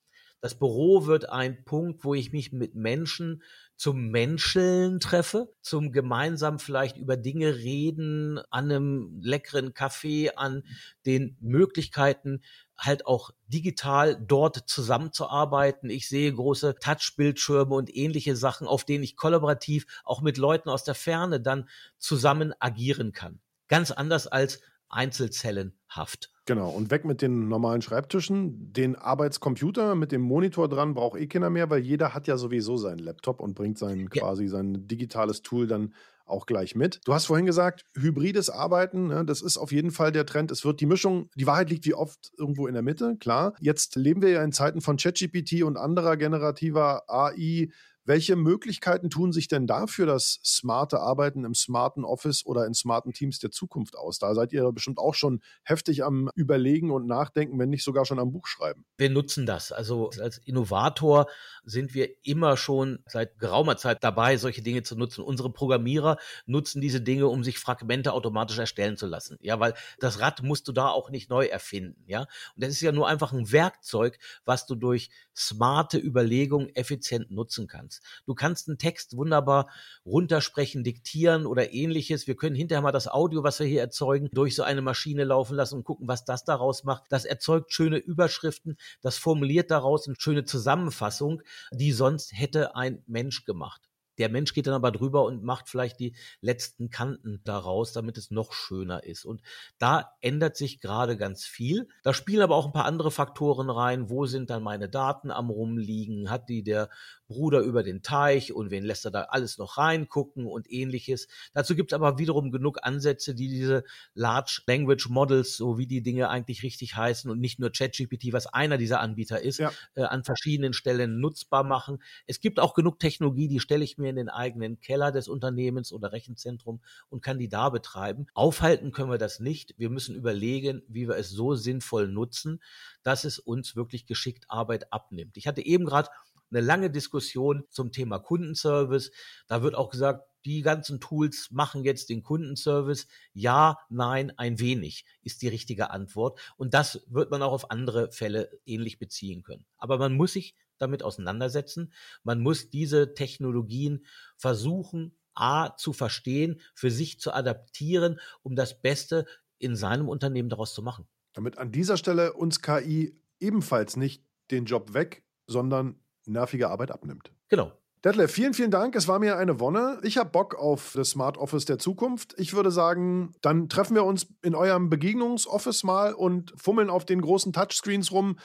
[0.41, 3.43] Das Büro wird ein Punkt, wo ich mich mit Menschen
[3.77, 10.63] zum Menscheln treffe, zum gemeinsam vielleicht über Dinge reden, an einem leckeren Kaffee, an
[11.07, 12.43] den Möglichkeiten,
[12.77, 15.91] halt auch digital dort zusammenzuarbeiten.
[15.91, 20.85] Ich sehe große Touchbildschirme und ähnliche Sachen, auf denen ich kollaborativ auch mit Leuten aus
[20.85, 23.41] der Ferne dann zusammen agieren kann.
[23.69, 26.34] Ganz anders als einzelzellenhaft.
[26.47, 28.73] Genau, und weg mit den normalen Schreibtischen.
[28.73, 32.77] Den Arbeitscomputer mit dem Monitor dran braucht eh keiner mehr, weil jeder hat ja sowieso
[32.77, 34.21] seinen Laptop und bringt sein ja.
[34.21, 35.95] quasi sein digitales Tool dann
[36.27, 37.01] auch gleich mit.
[37.05, 40.51] Du hast vorhin gesagt, hybrides Arbeiten, ne, das ist auf jeden Fall der Trend.
[40.51, 43.55] Es wird die Mischung, die Wahrheit liegt wie oft irgendwo in der Mitte, klar.
[43.61, 47.69] Jetzt leben wir ja in Zeiten von ChatGPT und anderer generativer AI.
[48.07, 52.75] Welche Möglichkeiten tun sich denn da für das smarte Arbeiten im smarten Office oder in
[52.75, 54.19] smarten Teams der Zukunft aus?
[54.19, 58.19] Da seid ihr bestimmt auch schon heftig am Überlegen und Nachdenken, wenn nicht sogar schon
[58.19, 58.85] am Buch schreiben.
[58.99, 59.73] Wir nutzen das.
[59.73, 61.29] Also als Innovator
[61.65, 65.25] sind wir immer schon seit geraumer Zeit dabei, solche Dinge zu nutzen.
[65.25, 69.39] Unsere Programmierer nutzen diese Dinge, um sich Fragmente automatisch erstellen zu lassen.
[69.41, 72.05] Ja, weil das Rad musst du da auch nicht neu erfinden.
[72.07, 72.29] Ja, und
[72.65, 77.94] das ist ja nur einfach ein Werkzeug, was du durch smarte Überlegungen effizient nutzen kannst.
[78.27, 79.71] Du kannst einen Text wunderbar
[80.05, 82.27] runtersprechen, diktieren oder ähnliches.
[82.27, 85.57] Wir können hinterher mal das Audio, was wir hier erzeugen, durch so eine Maschine laufen
[85.57, 87.05] lassen und gucken, was das daraus macht.
[87.11, 93.45] Das erzeugt schöne Überschriften, das formuliert daraus eine schöne Zusammenfassung, die sonst hätte ein Mensch
[93.45, 93.83] gemacht.
[94.19, 98.31] Der Mensch geht dann aber drüber und macht vielleicht die letzten Kanten daraus, damit es
[98.31, 99.25] noch schöner ist.
[99.25, 99.43] Und
[99.79, 101.89] da ändert sich gerade ganz viel.
[102.03, 104.11] Da spielen aber auch ein paar andere Faktoren rein.
[104.11, 106.31] Wo sind dann meine Daten am rumliegen?
[106.31, 106.89] Hat die der
[107.27, 111.27] Bruder über den Teich und wen lässt er da alles noch reingucken und ähnliches.
[111.53, 116.03] Dazu gibt es aber wiederum genug Ansätze, die diese Large Language Models, so wie die
[116.03, 119.73] Dinge eigentlich richtig heißen und nicht nur ChatGPT, was einer dieser Anbieter ist, ja.
[119.95, 122.03] äh, an verschiedenen Stellen nutzbar machen.
[122.27, 125.93] Es gibt auch genug Technologie, die stelle ich mir in den eigenen Keller des Unternehmens
[125.93, 128.27] oder Rechenzentrum und kann die da betreiben.
[128.35, 129.75] Aufhalten können wir das nicht.
[129.79, 132.63] Wir müssen überlegen, wie wir es so sinnvoll nutzen,
[133.03, 135.37] dass es uns wirklich geschickt Arbeit abnimmt.
[135.37, 136.09] Ich hatte eben gerade
[136.51, 139.11] eine lange Diskussion zum Thema Kundenservice.
[139.47, 143.07] Da wird auch gesagt, die ganzen Tools machen jetzt den Kundenservice.
[143.33, 146.39] Ja, nein, ein wenig ist die richtige Antwort.
[146.57, 149.65] Und das wird man auch auf andere Fälle ähnlich beziehen können.
[149.79, 151.93] Aber man muss sich damit auseinandersetzen.
[152.23, 154.05] Man muss diese Technologien
[154.37, 159.27] versuchen, A, zu verstehen, für sich zu adaptieren, um das Beste
[159.59, 161.07] in seinem Unternehmen daraus zu machen.
[161.33, 167.33] Damit an dieser Stelle uns KI ebenfalls nicht den Job weg, sondern nervige Arbeit abnimmt.
[167.49, 167.73] Genau.
[168.05, 168.95] Detlef, vielen, vielen Dank.
[168.97, 169.99] Es war mir eine Wonne.
[170.03, 172.35] Ich habe Bock auf das Smart Office der Zukunft.
[172.37, 177.23] Ich würde sagen, dann treffen wir uns in eurem Begegnungsoffice mal und fummeln auf den
[177.23, 178.37] großen Touchscreens rum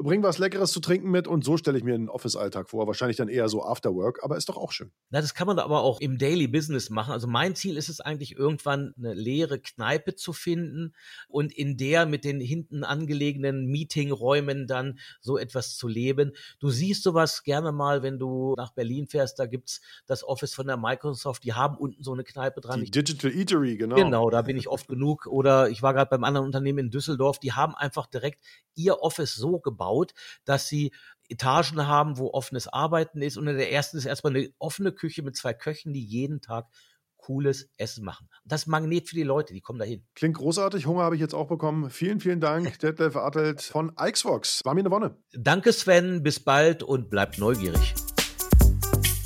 [0.00, 2.86] bring was Leckeres zu trinken mit und so stelle ich mir einen Office-Alltag vor.
[2.86, 4.90] Wahrscheinlich dann eher so Afterwork, aber ist doch auch schön.
[5.10, 7.12] Na, das kann man aber auch im Daily Business machen.
[7.12, 10.94] Also mein Ziel ist es eigentlich irgendwann eine leere Kneipe zu finden
[11.28, 16.32] und in der mit den hinten angelegenen Meetingräumen dann so etwas zu leben.
[16.60, 20.66] Du siehst sowas gerne mal, wenn du nach Berlin fährst, da gibt's das Office von
[20.66, 22.84] der Microsoft, die haben unten so eine Kneipe dran.
[22.84, 23.96] Die Digital Eatery, genau.
[23.96, 25.26] Genau, da bin ich oft genug.
[25.26, 28.42] Oder ich war gerade beim anderen Unternehmen in Düsseldorf, die haben einfach direkt
[28.74, 30.12] ihr Office so gebaut, gebaut,
[30.44, 30.92] dass sie
[31.28, 33.36] Etagen haben, wo offenes Arbeiten ist.
[33.36, 36.66] Und in der ersten ist erstmal eine offene Küche mit zwei Köchen, die jeden Tag
[37.18, 38.28] cooles Essen machen.
[38.44, 40.06] Das Magnet für die Leute, die kommen dahin.
[40.14, 40.86] Klingt großartig.
[40.86, 41.90] Hunger habe ich jetzt auch bekommen.
[41.90, 44.64] Vielen, vielen Dank, Detlef Adelt von Ixvox.
[44.64, 45.16] War mir eine Wonne.
[45.32, 46.22] Danke, Sven.
[46.22, 47.94] Bis bald und bleibt neugierig.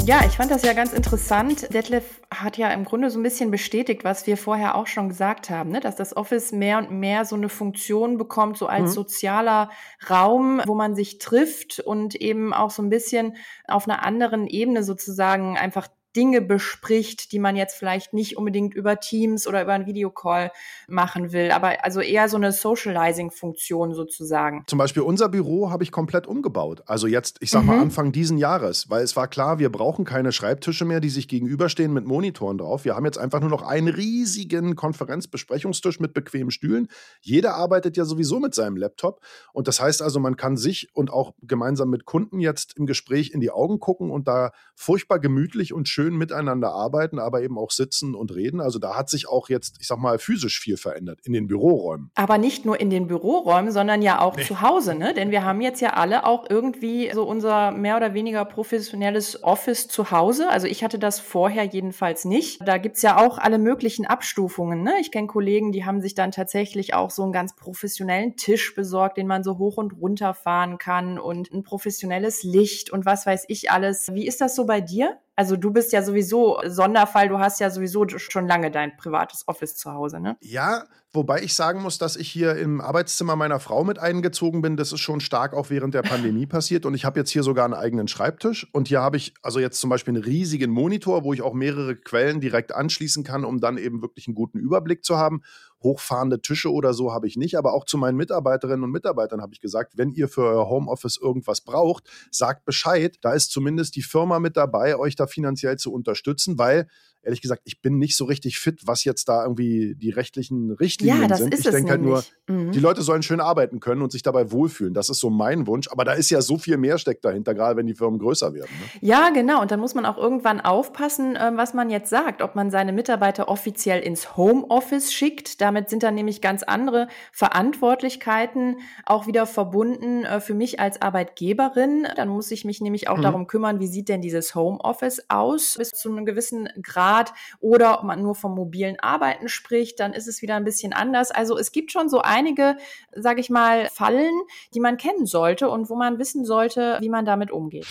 [0.04, 1.72] Ja, ich fand das ja ganz interessant.
[1.72, 5.48] Detlef hat ja im Grunde so ein bisschen bestätigt, was wir vorher auch schon gesagt
[5.48, 5.78] haben, ne?
[5.78, 8.94] dass das Office mehr und mehr so eine Funktion bekommt, so als mhm.
[8.94, 9.70] sozialer
[10.10, 13.36] Raum, wo man sich trifft und eben auch so ein bisschen
[13.68, 19.00] auf einer anderen Ebene sozusagen einfach Dinge bespricht, die man jetzt vielleicht nicht unbedingt über
[19.00, 20.52] Teams oder über einen Videocall
[20.88, 24.64] machen will, aber also eher so eine Socializing-Funktion sozusagen.
[24.66, 26.82] Zum Beispiel unser Büro habe ich komplett umgebaut.
[26.86, 27.82] Also jetzt, ich sag mal mhm.
[27.82, 31.92] Anfang diesen Jahres, weil es war klar, wir brauchen keine Schreibtische mehr, die sich gegenüberstehen
[31.92, 32.84] mit Monitoren drauf.
[32.84, 36.88] Wir haben jetzt einfach nur noch einen riesigen Konferenzbesprechungstisch mit bequemen Stühlen.
[37.20, 39.20] Jeder arbeitet ja sowieso mit seinem Laptop
[39.52, 43.30] und das heißt also, man kann sich und auch gemeinsam mit Kunden jetzt im Gespräch
[43.32, 47.58] in die Augen gucken und da furchtbar gemütlich und schön schön miteinander arbeiten, aber eben
[47.58, 48.60] auch sitzen und reden.
[48.60, 52.10] Also da hat sich auch jetzt, ich sag mal, physisch viel verändert in den Büroräumen.
[52.16, 54.42] Aber nicht nur in den Büroräumen, sondern ja auch nee.
[54.42, 55.14] zu Hause, ne?
[55.14, 59.86] Denn wir haben jetzt ja alle auch irgendwie so unser mehr oder weniger professionelles Office
[59.86, 60.48] zu Hause.
[60.50, 62.60] Also ich hatte das vorher jedenfalls nicht.
[62.66, 64.82] Da gibt's ja auch alle möglichen Abstufungen.
[64.82, 64.94] Ne?
[65.00, 69.18] Ich kenne Kollegen, die haben sich dann tatsächlich auch so einen ganz professionellen Tisch besorgt,
[69.18, 73.44] den man so hoch und runter fahren kann und ein professionelles Licht und was weiß
[73.46, 74.12] ich alles.
[74.14, 75.18] Wie ist das so bei dir?
[75.34, 79.76] Also du bist ja sowieso Sonderfall, du hast ja sowieso schon lange dein privates Office
[79.76, 80.36] zu Hause, ne?
[80.40, 84.76] Ja, wobei ich sagen muss, dass ich hier im Arbeitszimmer meiner Frau mit eingezogen bin.
[84.76, 86.84] Das ist schon stark auch während der Pandemie passiert.
[86.84, 88.68] Und ich habe jetzt hier sogar einen eigenen Schreibtisch.
[88.72, 91.96] Und hier habe ich also jetzt zum Beispiel einen riesigen Monitor, wo ich auch mehrere
[91.96, 95.42] Quellen direkt anschließen kann, um dann eben wirklich einen guten Überblick zu haben
[95.82, 99.54] hochfahrende Tische oder so habe ich nicht, aber auch zu meinen Mitarbeiterinnen und Mitarbeitern habe
[99.54, 103.18] ich gesagt, wenn ihr für euer Homeoffice irgendwas braucht, sagt Bescheid.
[103.22, 106.88] Da ist zumindest die Firma mit dabei, euch da finanziell zu unterstützen, weil
[107.22, 111.28] ehrlich gesagt, ich bin nicht so richtig fit, was jetzt da irgendwie die rechtlichen Richtlinien
[111.28, 111.54] ja, sind.
[111.54, 112.72] ich denke halt nur, mhm.
[112.72, 114.92] die Leute sollen schön arbeiten können und sich dabei wohlfühlen.
[114.92, 115.88] Das ist so mein Wunsch.
[115.88, 118.70] Aber da ist ja so viel mehr steckt dahinter, gerade wenn die Firmen größer werden.
[118.70, 119.08] Ne?
[119.08, 119.62] Ja, genau.
[119.62, 122.92] Und dann muss man auch irgendwann aufpassen, ähm, was man jetzt sagt, ob man seine
[122.92, 125.60] Mitarbeiter offiziell ins Homeoffice schickt.
[125.60, 132.08] Damit sind dann nämlich ganz andere Verantwortlichkeiten auch wieder verbunden äh, für mich als Arbeitgeberin.
[132.16, 133.22] Dann muss ich mich nämlich auch mhm.
[133.22, 137.98] darum kümmern, wie sieht denn dieses Homeoffice aus bis zu einem gewissen Grad Grad oder
[137.98, 141.30] ob man nur vom mobilen Arbeiten spricht, dann ist es wieder ein bisschen anders.
[141.30, 142.76] Also es gibt schon so einige,
[143.14, 144.32] sage ich mal, Fallen,
[144.74, 147.86] die man kennen sollte und wo man wissen sollte, wie man damit umgeht.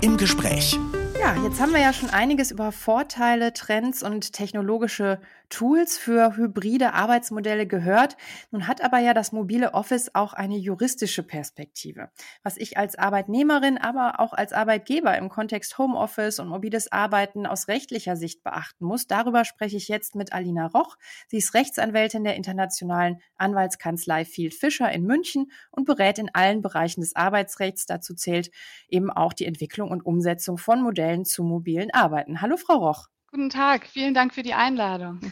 [0.00, 0.78] Im Gespräch.
[1.20, 6.94] Ja, jetzt haben wir ja schon einiges über Vorteile, Trends und technologische Tools für hybride
[6.94, 8.16] Arbeitsmodelle gehört.
[8.50, 12.10] Nun hat aber ja das mobile Office auch eine juristische Perspektive.
[12.42, 17.68] Was ich als Arbeitnehmerin, aber auch als Arbeitgeber im Kontext Homeoffice und mobiles Arbeiten aus
[17.68, 20.96] rechtlicher Sicht beachten muss, darüber spreche ich jetzt mit Alina Roch.
[21.28, 27.00] Sie ist Rechtsanwältin der internationalen Anwaltskanzlei Field Fischer in München und berät in allen Bereichen
[27.00, 27.86] des Arbeitsrechts.
[27.86, 28.50] Dazu zählt
[28.88, 32.40] eben auch die Entwicklung und Umsetzung von Modellen zu mobilen Arbeiten.
[32.40, 33.08] Hallo, Frau Roch.
[33.32, 35.20] Guten Tag, vielen Dank für die Einladung.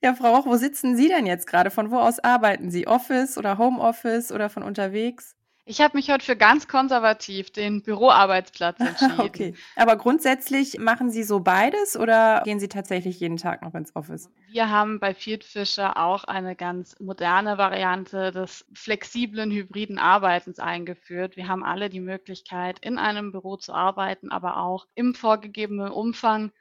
[0.00, 1.72] Ja, Frau Roch, wo sitzen Sie denn jetzt gerade?
[1.72, 2.86] Von wo aus arbeiten Sie?
[2.86, 5.34] Office oder Homeoffice oder von unterwegs?
[5.64, 9.20] Ich habe mich heute für ganz konservativ den Büroarbeitsplatz entschieden.
[9.20, 9.54] okay.
[9.74, 14.30] Aber grundsätzlich machen Sie so beides oder gehen Sie tatsächlich jeden Tag noch ins Office?
[14.50, 21.36] Wir haben bei Field Fisher auch eine ganz moderne Variante des flexiblen hybriden Arbeitens eingeführt.
[21.36, 26.52] Wir haben alle die Möglichkeit, in einem Büro zu arbeiten, aber auch im vorgegebenen Umfang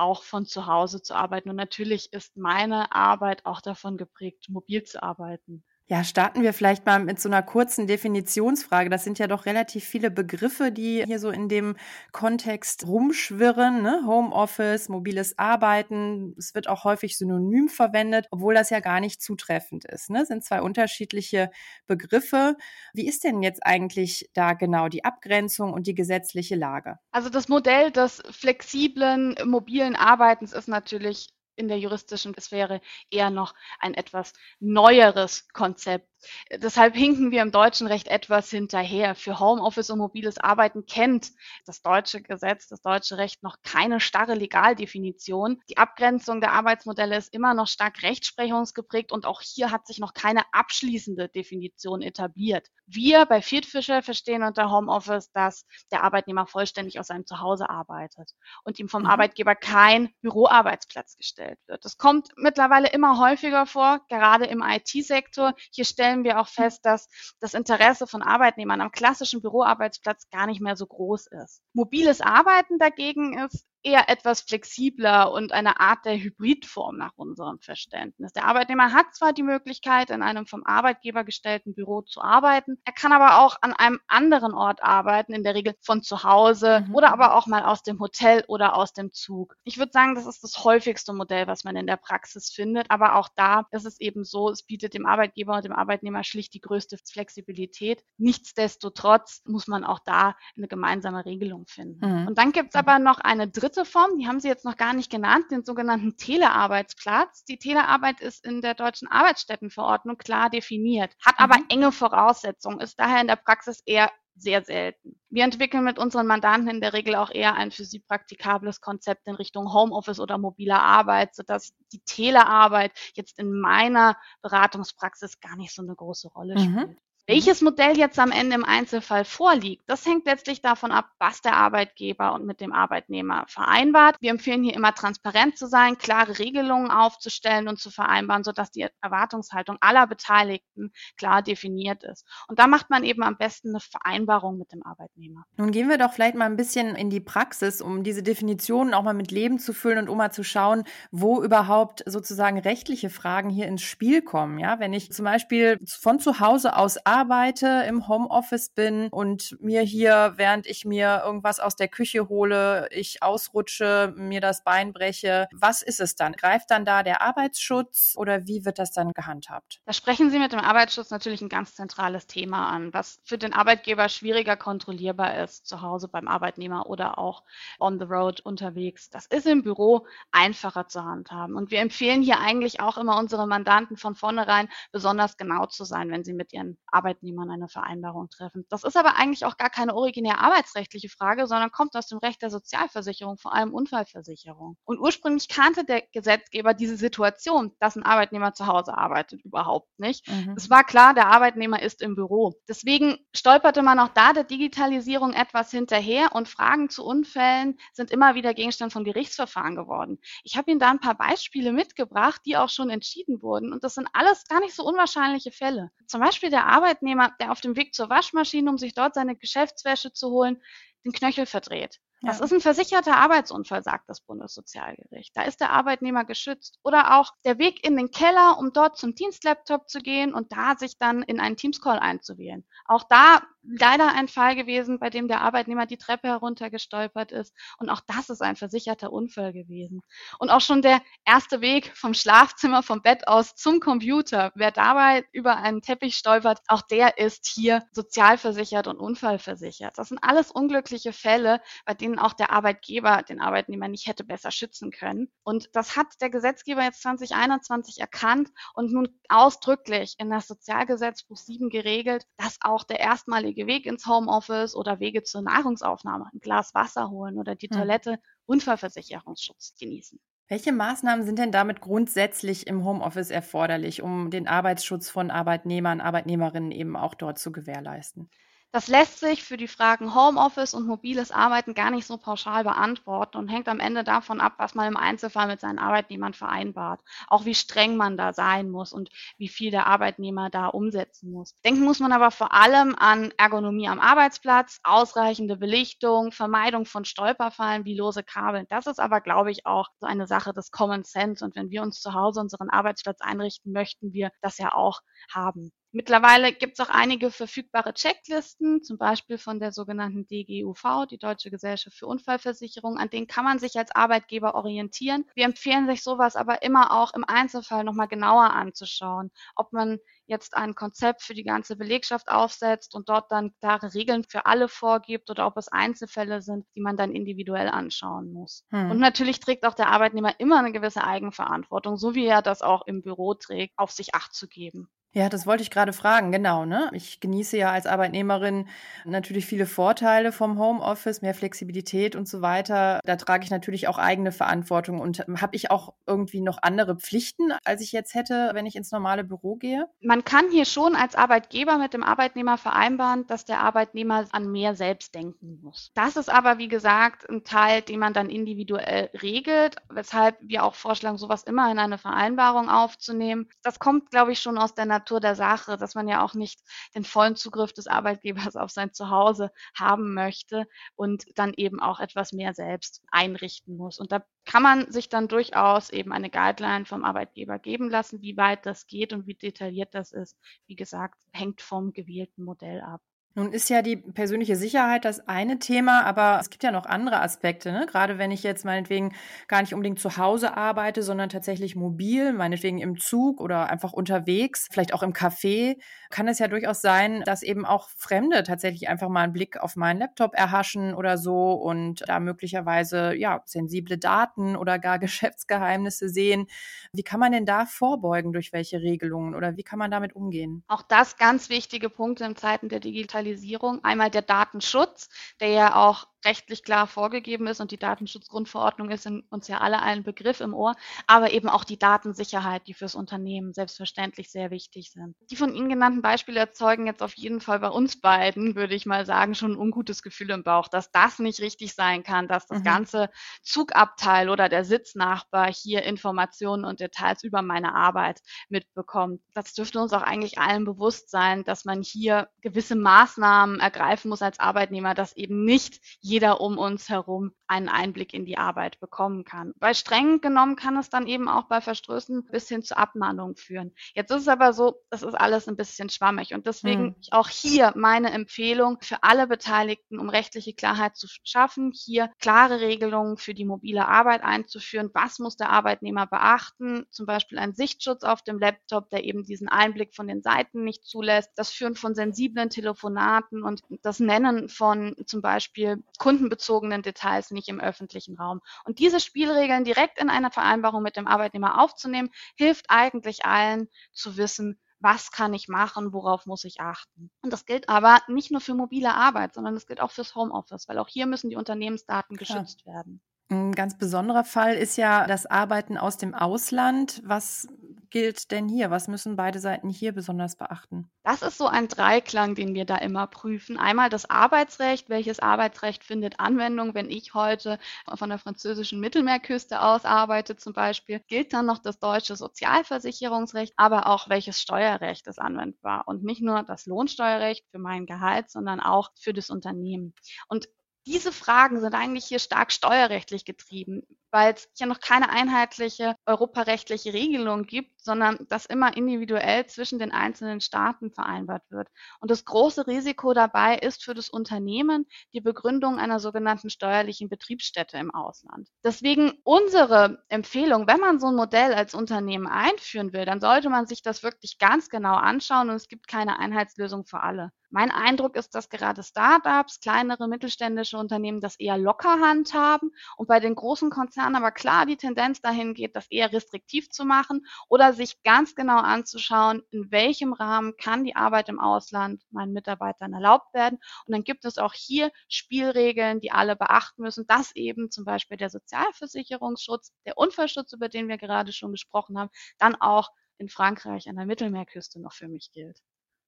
[0.00, 1.50] auch von zu Hause zu arbeiten.
[1.50, 5.64] Und natürlich ist meine Arbeit auch davon geprägt, mobil zu arbeiten.
[5.90, 8.90] Ja, starten wir vielleicht mal mit so einer kurzen Definitionsfrage.
[8.90, 11.74] Das sind ja doch relativ viele Begriffe, die hier so in dem
[12.12, 13.82] Kontext rumschwirren.
[13.82, 14.04] Ne?
[14.06, 16.32] Homeoffice, mobiles Arbeiten.
[16.38, 20.10] Es wird auch häufig synonym verwendet, obwohl das ja gar nicht zutreffend ist.
[20.10, 20.20] Ne?
[20.20, 21.50] Das sind zwei unterschiedliche
[21.88, 22.54] Begriffe.
[22.94, 27.00] Wie ist denn jetzt eigentlich da genau die Abgrenzung und die gesetzliche Lage?
[27.10, 33.54] Also das Modell des flexiblen mobilen Arbeitens ist natürlich in der juristischen Sphäre eher noch
[33.78, 36.09] ein etwas neueres Konzept
[36.52, 39.14] Deshalb hinken wir im deutschen Recht etwas hinterher.
[39.14, 41.30] Für Homeoffice und mobiles Arbeiten kennt
[41.64, 45.60] das deutsche Gesetz, das deutsche Recht noch keine starre Legaldefinition.
[45.68, 50.14] Die Abgrenzung der Arbeitsmodelle ist immer noch stark rechtsprechungsgeprägt und auch hier hat sich noch
[50.14, 52.68] keine abschließende Definition etabliert.
[52.92, 58.32] Wir bei Fieldfisher verstehen unter Homeoffice, dass der Arbeitnehmer vollständig aus seinem Zuhause arbeitet
[58.64, 59.08] und ihm vom mhm.
[59.08, 61.84] Arbeitgeber kein Büroarbeitsplatz gestellt wird.
[61.84, 65.54] Das kommt mittlerweile immer häufiger vor, gerade im IT-Sektor.
[65.70, 70.46] Hier stellen stellen wir auch fest, dass das Interesse von Arbeitnehmern am klassischen Büroarbeitsplatz gar
[70.46, 71.62] nicht mehr so groß ist.
[71.72, 78.32] Mobiles Arbeiten dagegen ist eher etwas flexibler und eine Art der Hybridform nach unserem Verständnis.
[78.32, 82.92] Der Arbeitnehmer hat zwar die Möglichkeit, in einem vom Arbeitgeber gestellten Büro zu arbeiten, er
[82.92, 86.94] kann aber auch an einem anderen Ort arbeiten, in der Regel von zu Hause mhm.
[86.94, 89.56] oder aber auch mal aus dem Hotel oder aus dem Zug.
[89.64, 93.16] Ich würde sagen, das ist das häufigste Modell, was man in der Praxis findet, aber
[93.16, 96.60] auch da ist es eben so, es bietet dem Arbeitgeber und dem Arbeitnehmer schlicht die
[96.60, 98.04] größte Flexibilität.
[98.18, 102.22] Nichtsdestotrotz muss man auch da eine gemeinsame Regelung finden.
[102.22, 102.28] Mhm.
[102.28, 104.92] Und dann gibt es aber noch eine dritte Form, die haben Sie jetzt noch gar
[104.92, 107.44] nicht genannt, den sogenannten Telearbeitsplatz.
[107.44, 111.66] Die Telearbeit ist in der deutschen Arbeitsstättenverordnung klar definiert, hat aber mhm.
[111.68, 115.20] enge Voraussetzungen, ist daher in der Praxis eher sehr selten.
[115.28, 119.26] Wir entwickeln mit unseren Mandanten in der Regel auch eher ein für sie praktikables Konzept
[119.26, 125.74] in Richtung Homeoffice oder mobiler Arbeit, sodass die Telearbeit jetzt in meiner Beratungspraxis gar nicht
[125.74, 126.60] so eine große Rolle mhm.
[126.60, 126.88] spielt.
[126.88, 126.96] Mhm.
[127.30, 131.56] Welches Modell jetzt am Ende im Einzelfall vorliegt, das hängt letztlich davon ab, was der
[131.56, 134.16] Arbeitgeber und mit dem Arbeitnehmer vereinbart.
[134.18, 138.88] Wir empfehlen hier immer transparent zu sein, klare Regelungen aufzustellen und zu vereinbaren, sodass die
[139.00, 142.26] Erwartungshaltung aller Beteiligten klar definiert ist.
[142.48, 145.44] Und da macht man eben am besten eine Vereinbarung mit dem Arbeitnehmer.
[145.56, 149.04] Nun gehen wir doch vielleicht mal ein bisschen in die Praxis, um diese Definitionen auch
[149.04, 153.50] mal mit Leben zu füllen und um mal zu schauen, wo überhaupt sozusagen rechtliche Fragen
[153.50, 154.58] hier ins Spiel kommen.
[154.58, 159.56] Ja, wenn ich zum Beispiel von zu Hause aus arbeite, arbeite, im Homeoffice bin und
[159.60, 164.94] mir hier, während ich mir irgendwas aus der Küche hole, ich ausrutsche, mir das Bein
[164.94, 165.46] breche.
[165.52, 166.32] Was ist es dann?
[166.32, 169.82] Greift dann da der Arbeitsschutz oder wie wird das dann gehandhabt?
[169.84, 173.52] Da sprechen Sie mit dem Arbeitsschutz natürlich ein ganz zentrales Thema an, was für den
[173.52, 177.42] Arbeitgeber schwieriger kontrollierbar ist, zu Hause beim Arbeitnehmer oder auch
[177.78, 179.10] on the road unterwegs.
[179.10, 181.54] Das ist im Büro einfacher zu handhaben.
[181.54, 186.10] Und wir empfehlen hier eigentlich auch immer unsere Mandanten von vornherein besonders genau zu sein,
[186.10, 188.66] wenn sie mit ihren Arbeitnehmern Arbeitnehmern eine Vereinbarung treffen.
[188.68, 192.42] Das ist aber eigentlich auch gar keine originär arbeitsrechtliche Frage, sondern kommt aus dem Recht
[192.42, 194.76] der Sozialversicherung, vor allem Unfallversicherung.
[194.84, 200.28] Und ursprünglich kannte der Gesetzgeber diese Situation, dass ein Arbeitnehmer zu Hause arbeitet, überhaupt nicht.
[200.28, 200.54] Mhm.
[200.56, 202.52] Es war klar, der Arbeitnehmer ist im Büro.
[202.68, 208.34] Deswegen stolperte man auch da der Digitalisierung etwas hinterher und Fragen zu Unfällen sind immer
[208.34, 210.18] wieder Gegenstand von Gerichtsverfahren geworden.
[210.44, 213.94] Ich habe Ihnen da ein paar Beispiele mitgebracht, die auch schon entschieden wurden und das
[213.94, 215.90] sind alles gar nicht so unwahrscheinliche Fälle.
[216.06, 219.36] Zum Beispiel der Arbeit Arbeitnehmer, der auf dem Weg zur Waschmaschine, um sich dort seine
[219.36, 220.60] Geschäftswäsche zu holen,
[221.04, 222.00] den Knöchel verdreht.
[222.22, 222.44] Das ja.
[222.44, 225.34] ist ein versicherter Arbeitsunfall, sagt das Bundessozialgericht.
[225.34, 226.78] Da ist der Arbeitnehmer geschützt.
[226.82, 230.76] Oder auch der Weg in den Keller, um dort zum Dienstlaptop zu gehen und da
[230.76, 232.64] sich dann in einen Teams-Call einzuwählen.
[232.84, 237.54] Auch da leider ein Fall gewesen, bei dem der Arbeitnehmer die Treppe heruntergestolpert ist.
[237.78, 240.02] Und auch das ist ein versicherter Unfall gewesen.
[240.38, 245.24] Und auch schon der erste Weg vom Schlafzimmer, vom Bett aus zum Computer, wer dabei
[245.32, 249.96] über einen Teppich stolpert, auch der ist hier sozialversichert und unfallversichert.
[249.98, 254.50] Das sind alles unglückliche Fälle, bei denen auch der Arbeitgeber den Arbeitnehmer nicht hätte besser
[254.50, 255.28] schützen können.
[255.42, 261.68] Und das hat der Gesetzgeber jetzt 2021 erkannt und nun ausdrücklich in das Sozialgesetzbuch 7
[261.70, 267.10] geregelt, dass auch der erstmalige Weg ins Homeoffice oder Wege zur Nahrungsaufnahme, ein Glas Wasser
[267.10, 267.76] holen oder die hm.
[267.76, 270.18] Toilette Unfallversicherungsschutz genießen.
[270.48, 276.72] Welche Maßnahmen sind denn damit grundsätzlich im Homeoffice erforderlich, um den Arbeitsschutz von Arbeitnehmern, Arbeitnehmerinnen
[276.72, 278.28] eben auch dort zu gewährleisten?
[278.72, 283.36] Das lässt sich für die Fragen Homeoffice und mobiles Arbeiten gar nicht so pauschal beantworten
[283.36, 287.00] und hängt am Ende davon ab, was man im Einzelfall mit seinen Arbeitnehmern vereinbart.
[287.28, 291.54] Auch wie streng man da sein muss und wie viel der Arbeitnehmer da umsetzen muss.
[291.64, 297.84] Denken muss man aber vor allem an Ergonomie am Arbeitsplatz, ausreichende Belichtung, Vermeidung von Stolperfallen
[297.84, 298.66] wie lose Kabel.
[298.68, 301.44] Das ist aber, glaube ich, auch so eine Sache des Common Sense.
[301.44, 305.00] Und wenn wir uns zu Hause unseren Arbeitsplatz einrichten, möchten wir das ja auch
[305.32, 305.72] haben.
[305.92, 311.50] Mittlerweile gibt es auch einige verfügbare Checklisten, zum Beispiel von der sogenannten DGUV, die Deutsche
[311.50, 312.96] Gesellschaft für Unfallversicherung.
[312.96, 315.24] An denen kann man sich als Arbeitgeber orientieren.
[315.34, 320.56] Wir empfehlen sich sowas aber immer auch im Einzelfall nochmal genauer anzuschauen, ob man jetzt
[320.56, 325.28] ein Konzept für die ganze Belegschaft aufsetzt und dort dann klare Regeln für alle vorgibt
[325.28, 328.64] oder ob es Einzelfälle sind, die man dann individuell anschauen muss.
[328.70, 328.92] Hm.
[328.92, 332.86] Und natürlich trägt auch der Arbeitnehmer immer eine gewisse Eigenverantwortung, so wie er das auch
[332.86, 334.88] im Büro trägt, auf sich Acht zu geben.
[335.12, 336.64] Ja, das wollte ich gerade fragen, genau.
[336.64, 336.88] Ne?
[336.92, 338.68] Ich genieße ja als Arbeitnehmerin
[339.04, 343.00] natürlich viele Vorteile vom Homeoffice, mehr Flexibilität und so weiter.
[343.04, 345.00] Da trage ich natürlich auch eigene Verantwortung.
[345.00, 348.92] Und habe ich auch irgendwie noch andere Pflichten, als ich jetzt hätte, wenn ich ins
[348.92, 349.88] normale Büro gehe?
[350.00, 354.76] Man kann hier schon als Arbeitgeber mit dem Arbeitnehmer vereinbaren, dass der Arbeitnehmer an mehr
[354.76, 355.90] selbst denken muss.
[355.94, 360.76] Das ist aber, wie gesagt, ein Teil, den man dann individuell regelt, weshalb wir auch
[360.76, 363.48] vorschlagen, sowas immer in eine Vereinbarung aufzunehmen.
[363.64, 366.60] Das kommt, glaube ich, schon aus der Natur der Sache, dass man ja auch nicht
[366.94, 372.32] den vollen Zugriff des Arbeitgebers auf sein Zuhause haben möchte und dann eben auch etwas
[372.32, 373.98] mehr selbst einrichten muss.
[373.98, 378.36] Und da kann man sich dann durchaus eben eine Guideline vom Arbeitgeber geben lassen, wie
[378.36, 380.36] weit das geht und wie detailliert das ist.
[380.66, 383.00] Wie gesagt, hängt vom gewählten Modell ab.
[383.36, 387.22] Nun ist ja die persönliche Sicherheit das eine Thema, aber es gibt ja noch andere
[387.22, 387.70] Aspekte.
[387.70, 387.86] Ne?
[387.86, 389.14] Gerade wenn ich jetzt meinetwegen
[389.46, 394.66] gar nicht unbedingt zu Hause arbeite, sondern tatsächlich mobil, meinetwegen im Zug oder einfach unterwegs,
[394.72, 395.76] vielleicht auch im Café,
[396.10, 399.76] kann es ja durchaus sein, dass eben auch Fremde tatsächlich einfach mal einen Blick auf
[399.76, 406.48] meinen Laptop erhaschen oder so und da möglicherweise ja sensible Daten oder gar Geschäftsgeheimnisse sehen.
[406.92, 410.64] Wie kann man denn da vorbeugen durch welche Regelungen oder wie kann man damit umgehen?
[410.66, 413.20] Auch das ganz wichtige Punkte in Zeiten der Digitalisierung.
[413.30, 413.84] Digitalisierung.
[413.84, 415.08] Einmal der Datenschutz,
[415.40, 419.82] der ja auch rechtlich klar vorgegeben ist und die Datenschutzgrundverordnung ist in uns ja alle
[419.82, 420.74] ein Begriff im Ohr,
[421.06, 425.16] aber eben auch die Datensicherheit, die fürs Unternehmen selbstverständlich sehr wichtig sind.
[425.30, 428.86] Die von Ihnen genannten Beispiele erzeugen jetzt auf jeden Fall bei uns beiden, würde ich
[428.86, 432.46] mal sagen, schon ein ungutes Gefühl im Bauch, dass das nicht richtig sein kann, dass
[432.46, 432.64] das mhm.
[432.64, 433.10] ganze
[433.42, 439.20] Zugabteil oder der Sitznachbar hier Informationen und Details über meine Arbeit mitbekommt.
[439.34, 444.22] Das dürfte uns auch eigentlich allen bewusst sein, dass man hier gewisse Maßnahmen ergreifen muss
[444.22, 449.24] als Arbeitnehmer, dass eben nicht jeder um uns herum einen Einblick in die Arbeit bekommen
[449.24, 449.52] kann.
[449.58, 453.72] Bei streng genommen kann es dann eben auch bei Verstößen bis hin zu Abmahnungen führen.
[453.94, 456.96] Jetzt ist es aber so, das ist alles ein bisschen schwammig und deswegen hm.
[457.10, 463.16] auch hier meine Empfehlung für alle Beteiligten, um rechtliche Klarheit zu schaffen, hier klare Regelungen
[463.16, 464.90] für die mobile Arbeit einzuführen.
[464.94, 466.86] Was muss der Arbeitnehmer beachten?
[466.90, 470.84] Zum Beispiel ein Sichtschutz auf dem Laptop, der eben diesen Einblick von den Seiten nicht
[470.84, 471.30] zulässt.
[471.36, 477.60] Das Führen von sensiblen Telefonaten und das Nennen von zum Beispiel kundenbezogenen Details nicht im
[477.60, 478.40] öffentlichen Raum.
[478.64, 484.16] Und diese Spielregeln direkt in einer Vereinbarung mit dem Arbeitnehmer aufzunehmen, hilft eigentlich allen zu
[484.16, 487.10] wissen, was kann ich machen, worauf muss ich achten.
[487.22, 490.68] Und das gilt aber nicht nur für mobile Arbeit, sondern das gilt auch fürs Homeoffice,
[490.68, 492.40] weil auch hier müssen die Unternehmensdaten Klar.
[492.40, 493.02] geschützt werden.
[493.28, 497.02] Ein ganz besonderer Fall ist ja das Arbeiten aus dem Ausland.
[497.04, 497.46] Was
[497.90, 498.70] gilt denn hier?
[498.70, 500.90] Was müssen beide Seiten hier besonders beachten?
[501.02, 503.58] Das ist so ein Dreiklang, den wir da immer prüfen.
[503.58, 504.88] Einmal das Arbeitsrecht.
[504.88, 507.58] Welches Arbeitsrecht findet Anwendung, wenn ich heute
[507.94, 511.00] von der französischen Mittelmeerküste aus arbeite zum Beispiel?
[511.08, 515.86] Gilt dann noch das deutsche Sozialversicherungsrecht, aber auch welches Steuerrecht ist anwendbar?
[515.86, 519.94] Und nicht nur das Lohnsteuerrecht für mein Gehalt, sondern auch für das Unternehmen.
[520.28, 520.48] Und
[520.86, 526.92] diese Fragen sind eigentlich hier stark steuerrechtlich getrieben, weil es ja noch keine einheitliche europarechtliche
[526.92, 531.68] Regelung gibt, sondern das immer individuell zwischen den einzelnen Staaten vereinbart wird.
[532.00, 537.78] Und das große Risiko dabei ist für das Unternehmen die Begründung einer sogenannten steuerlichen Betriebsstätte
[537.78, 538.48] im Ausland.
[538.64, 543.66] Deswegen unsere Empfehlung, wenn man so ein Modell als Unternehmen einführen will, dann sollte man
[543.66, 547.32] sich das wirklich ganz genau anschauen und es gibt keine Einheitslösung für alle.
[547.52, 553.18] Mein Eindruck ist, dass gerade Startups, kleinere mittelständische Unternehmen das eher locker handhaben und bei
[553.18, 557.72] den großen Konzernen aber klar die Tendenz dahin geht, das eher restriktiv zu machen oder
[557.72, 563.32] sich ganz genau anzuschauen, in welchem Rahmen kann die Arbeit im Ausland meinen Mitarbeitern erlaubt
[563.34, 563.58] werden.
[563.86, 568.16] Und dann gibt es auch hier Spielregeln, die alle beachten müssen, dass eben zum Beispiel
[568.16, 573.88] der Sozialversicherungsschutz, der Unfallschutz, über den wir gerade schon gesprochen haben, dann auch in Frankreich
[573.88, 575.60] an der Mittelmeerküste noch für mich gilt.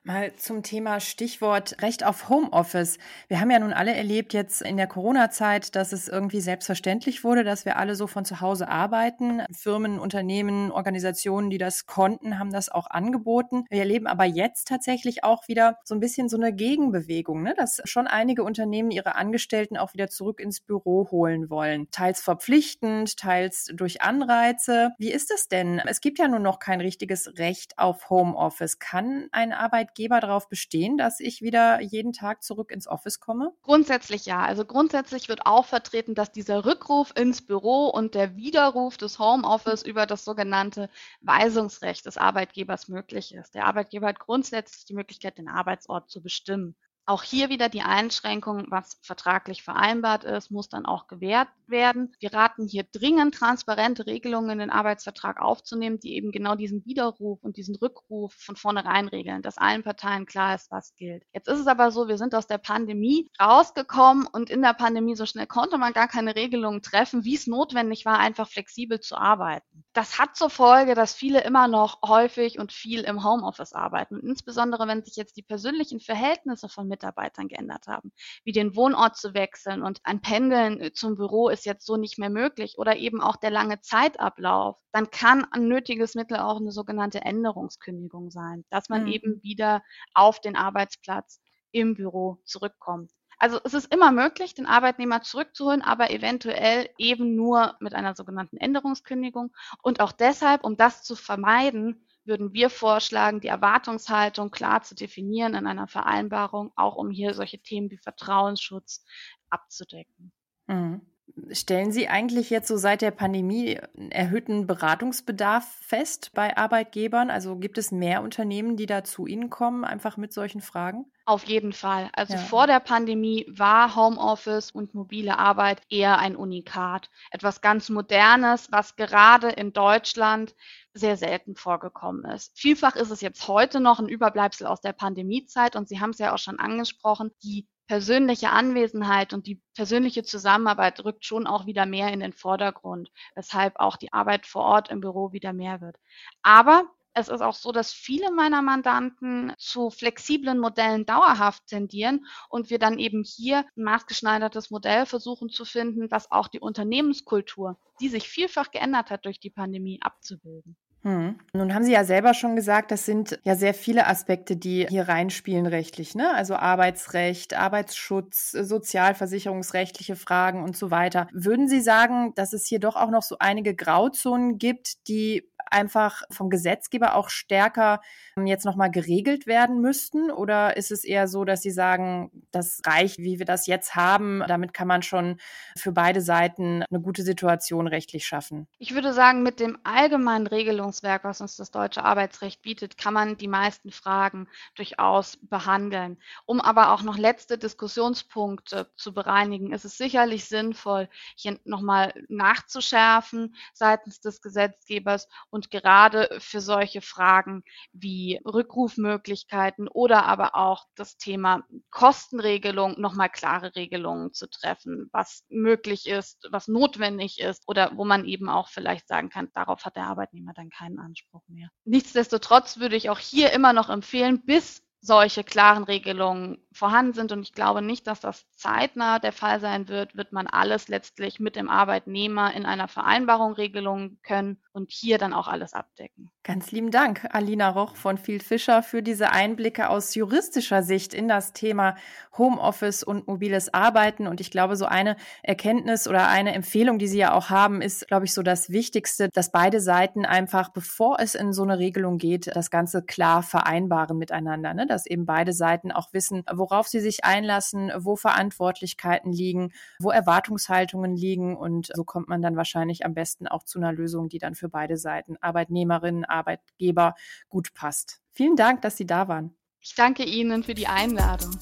[0.04, 2.98] Mal zum Thema Stichwort Recht auf Homeoffice.
[3.28, 7.44] Wir haben ja nun alle erlebt jetzt in der Corona-Zeit, dass es irgendwie selbstverständlich wurde,
[7.44, 9.42] dass wir alle so von zu Hause arbeiten.
[9.52, 13.62] Firmen, Unternehmen, Organisationen, die das konnten, haben das auch angeboten.
[13.70, 17.54] Wir erleben aber jetzt tatsächlich auch wieder so ein bisschen so eine Gegenbewegung, ne?
[17.56, 21.86] dass schon einige Unternehmen ihre Angestellten auch wieder zurück ins Büro holen wollen.
[21.92, 24.90] Teils verpflichtend, teils durch Anreize.
[24.98, 25.78] Wie ist es denn?
[25.78, 28.80] Es gibt ja nun noch kein richtiges Recht auf Homeoffice.
[28.80, 33.52] Kann ein Arbeitgeber Arbeitgeber darauf bestehen, dass ich wieder jeden Tag zurück ins Office komme?
[33.60, 34.40] Grundsätzlich ja.
[34.42, 39.82] Also grundsätzlich wird auch vertreten, dass dieser Rückruf ins Büro und der Widerruf des Homeoffice
[39.82, 40.88] über das sogenannte
[41.20, 43.54] Weisungsrecht des Arbeitgebers möglich ist.
[43.54, 46.74] Der Arbeitgeber hat grundsätzlich die Möglichkeit, den Arbeitsort zu bestimmen.
[47.04, 52.14] Auch hier wieder die Einschränkung, was vertraglich vereinbart ist, muss dann auch gewährt werden.
[52.20, 57.42] Wir raten hier dringend, transparente Regelungen in den Arbeitsvertrag aufzunehmen, die eben genau diesen Widerruf
[57.42, 61.24] und diesen Rückruf von vornherein regeln, dass allen Parteien klar ist, was gilt.
[61.32, 65.16] Jetzt ist es aber so, wir sind aus der Pandemie rausgekommen und in der Pandemie
[65.16, 69.16] so schnell konnte man gar keine Regelungen treffen, wie es notwendig war, einfach flexibel zu
[69.16, 69.84] arbeiten.
[69.92, 74.14] Das hat zur Folge, dass viele immer noch häufig und viel im Homeoffice arbeiten.
[74.14, 78.12] Und insbesondere, wenn sich jetzt die persönlichen Verhältnisse von Mitarbeitern geändert haben,
[78.44, 82.18] wie den Wohnort zu wechseln und ein Pendeln zum Büro ist ist jetzt so nicht
[82.18, 86.72] mehr möglich oder eben auch der lange Zeitablauf, dann kann ein nötiges Mittel auch eine
[86.72, 89.12] sogenannte Änderungskündigung sein, dass man mhm.
[89.12, 89.82] eben wieder
[90.12, 91.40] auf den Arbeitsplatz
[91.70, 93.12] im Büro zurückkommt.
[93.38, 98.56] Also es ist immer möglich, den Arbeitnehmer zurückzuholen, aber eventuell eben nur mit einer sogenannten
[98.56, 99.52] Änderungskündigung.
[99.82, 105.54] Und auch deshalb, um das zu vermeiden, würden wir vorschlagen, die Erwartungshaltung klar zu definieren
[105.54, 109.04] in einer Vereinbarung, auch um hier solche Themen wie Vertrauensschutz
[109.50, 110.32] abzudecken.
[110.66, 111.11] Mhm.
[111.50, 117.30] Stellen Sie eigentlich jetzt so seit der Pandemie einen erhöhten Beratungsbedarf fest bei Arbeitgebern?
[117.30, 121.06] Also gibt es mehr Unternehmen, die da zu Ihnen kommen, einfach mit solchen Fragen?
[121.24, 122.10] Auf jeden Fall.
[122.14, 122.40] Also ja.
[122.40, 127.10] vor der Pandemie war Homeoffice und mobile Arbeit eher ein Unikat.
[127.30, 130.54] Etwas ganz Modernes, was gerade in Deutschland
[130.94, 132.58] sehr selten vorgekommen ist.
[132.58, 136.18] Vielfach ist es jetzt heute noch ein Überbleibsel aus der Pandemiezeit und Sie haben es
[136.18, 141.86] ja auch schon angesprochen, die persönliche Anwesenheit und die persönliche Zusammenarbeit rückt schon auch wieder
[141.86, 145.96] mehr in den Vordergrund, weshalb auch die Arbeit vor Ort im Büro wieder mehr wird.
[146.42, 152.70] Aber es ist auch so, dass viele meiner Mandanten zu flexiblen Modellen dauerhaft tendieren und
[152.70, 158.08] wir dann eben hier ein maßgeschneidertes Modell versuchen zu finden, was auch die Unternehmenskultur, die
[158.08, 160.76] sich vielfach geändert hat durch die Pandemie, abzubilden.
[161.04, 161.36] Hm.
[161.52, 165.08] Nun haben Sie ja selber schon gesagt, das sind ja sehr viele Aspekte, die hier
[165.08, 166.32] reinspielen rechtlich, ne?
[166.32, 171.26] Also Arbeitsrecht, Arbeitsschutz, sozialversicherungsrechtliche Fragen und so weiter.
[171.32, 176.22] Würden Sie sagen, dass es hier doch auch noch so einige Grauzonen gibt, die einfach
[176.30, 178.00] vom Gesetzgeber auch stärker
[178.36, 180.30] ähm, jetzt nochmal geregelt werden müssten?
[180.30, 184.42] Oder ist es eher so, dass Sie sagen, das reicht, wie wir das jetzt haben?
[184.46, 185.38] Damit kann man schon
[185.76, 188.66] für beide Seiten eine gute Situation rechtlich schaffen?
[188.78, 193.36] Ich würde sagen, mit dem allgemeinen Regelungswerk, was uns das deutsche Arbeitsrecht bietet, kann man
[193.36, 196.18] die meisten Fragen durchaus behandeln.
[196.46, 203.54] Um aber auch noch letzte Diskussionspunkte zu bereinigen, ist es sicherlich sinnvoll, hier nochmal nachzuschärfen
[203.72, 211.62] seitens des Gesetzgebers und gerade für solche Fragen wie Rückrufmöglichkeiten oder aber auch das Thema
[211.90, 218.24] Kostenregelung nochmal klare Regelungen zu treffen, was möglich ist, was notwendig ist oder wo man
[218.24, 221.68] eben auch vielleicht sagen kann, darauf hat der Arbeitnehmer dann keinen Anspruch mehr.
[221.84, 227.32] Nichtsdestotrotz würde ich auch hier immer noch empfehlen, bis solche klaren Regelungen vorhanden sind.
[227.32, 231.40] Und ich glaube nicht, dass das zeitnah der Fall sein wird, wird man alles letztlich
[231.40, 236.30] mit dem Arbeitnehmer in einer Vereinbarung regeln können und hier dann auch alles abdecken.
[236.44, 241.28] Ganz lieben Dank, Alina Roch von Field Fischer, für diese Einblicke aus juristischer Sicht in
[241.28, 241.96] das Thema
[242.38, 244.26] Homeoffice und mobiles Arbeiten.
[244.26, 248.08] Und ich glaube, so eine Erkenntnis oder eine Empfehlung, die Sie ja auch haben, ist,
[248.08, 252.18] glaube ich, so das Wichtigste, dass beide Seiten einfach, bevor es in so eine Regelung
[252.18, 254.74] geht, das Ganze klar vereinbaren miteinander.
[254.74, 254.86] Ne?
[254.92, 261.16] Dass eben beide Seiten auch wissen, worauf sie sich einlassen, wo Verantwortlichkeiten liegen, wo Erwartungshaltungen
[261.16, 261.56] liegen.
[261.56, 264.68] Und so kommt man dann wahrscheinlich am besten auch zu einer Lösung, die dann für
[264.68, 267.14] beide Seiten, Arbeitnehmerinnen, Arbeitgeber,
[267.48, 268.20] gut passt.
[268.32, 269.54] Vielen Dank, dass Sie da waren.
[269.80, 271.56] Ich danke Ihnen für die Einladung.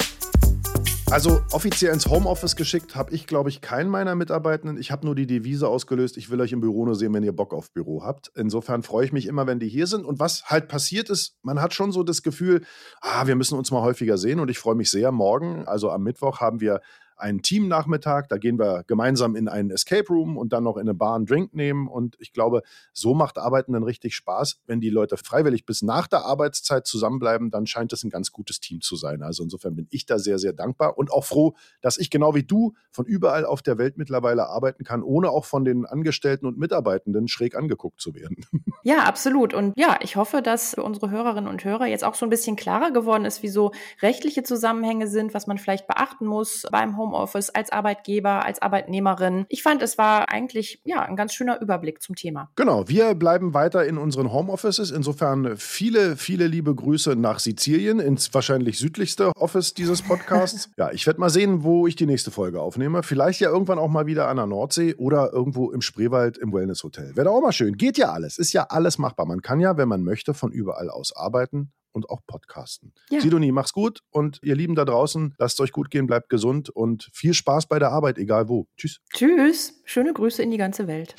[1.11, 4.79] Also offiziell ins Homeoffice geschickt habe ich, glaube ich, keinen meiner Mitarbeitenden.
[4.79, 7.35] Ich habe nur die Devise ausgelöst, ich will euch im Büro nur sehen, wenn ihr
[7.35, 8.31] Bock auf Büro habt.
[8.37, 10.05] Insofern freue ich mich immer, wenn die hier sind.
[10.05, 12.65] Und was halt passiert ist, man hat schon so das Gefühl,
[13.01, 14.39] ah, wir müssen uns mal häufiger sehen.
[14.39, 15.11] Und ich freue mich sehr.
[15.11, 16.81] Morgen, also am Mittwoch, haben wir
[17.21, 18.27] einen Teamnachmittag.
[18.29, 21.27] Da gehen wir gemeinsam in einen Escape Room und dann noch in eine Bar einen
[21.27, 21.89] Drink nehmen.
[21.89, 22.63] Und ich glaube,
[22.93, 24.61] so macht Arbeiten dann richtig Spaß.
[24.67, 28.61] Wenn die Leute freiwillig bis nach der Arbeitszeit zusammenbleiben, dann scheint es ein ganz gutes
[28.61, 29.23] Team zu sein.
[29.23, 32.43] Also insofern bin ich da sehr, sehr dankbar und auch froh, dass ich genau wie
[32.43, 36.59] du von überall auf der Welt mittlerweile arbeiten kann, ohne auch von den Angestellten und
[36.59, 38.45] Mitarbeitenden schräg angeguckt zu werden.
[38.83, 39.53] Ja, absolut.
[39.53, 42.57] Und ja, ich hoffe, dass für unsere Hörerinnen und Hörer jetzt auch so ein bisschen
[42.57, 47.10] klarer geworden ist, wie so rechtliche Zusammenhänge sind, was man vielleicht beachten muss beim Home
[47.11, 49.47] Homeoffice als Arbeitgeber, als Arbeitnehmerin.
[49.49, 52.51] Ich fand, es war eigentlich ja ein ganz schöner Überblick zum Thema.
[52.57, 54.91] Genau, wir bleiben weiter in unseren Homeoffices.
[54.91, 60.71] Insofern viele, viele liebe Grüße nach Sizilien, ins wahrscheinlich südlichste Office dieses Podcasts.
[60.77, 63.03] ja, ich werde mal sehen, wo ich die nächste Folge aufnehme.
[63.03, 67.17] Vielleicht ja irgendwann auch mal wieder an der Nordsee oder irgendwo im Spreewald im Wellness-Hotel.
[67.17, 67.77] Wäre auch mal schön.
[67.77, 68.39] Geht ja alles.
[68.39, 69.27] Ist ja alles machbar.
[69.27, 72.93] Man kann ja, wenn man möchte, von überall aus arbeiten und auch podcasten.
[73.11, 73.21] Ja.
[73.21, 77.11] Sidonie, mach's gut und ihr Lieben da draußen, lasst euch gut gehen, bleibt gesund und
[77.13, 78.67] viel Spaß bei der Arbeit, egal wo.
[78.77, 79.01] Tschüss.
[79.13, 79.81] Tschüss.
[79.85, 81.15] Schöne Grüße in die ganze Welt.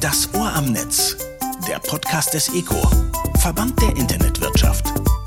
[0.00, 1.16] Das Ohr am Netz,
[1.68, 2.80] der Podcast des ECO,
[3.38, 5.19] Verband der Internetwirtschaft.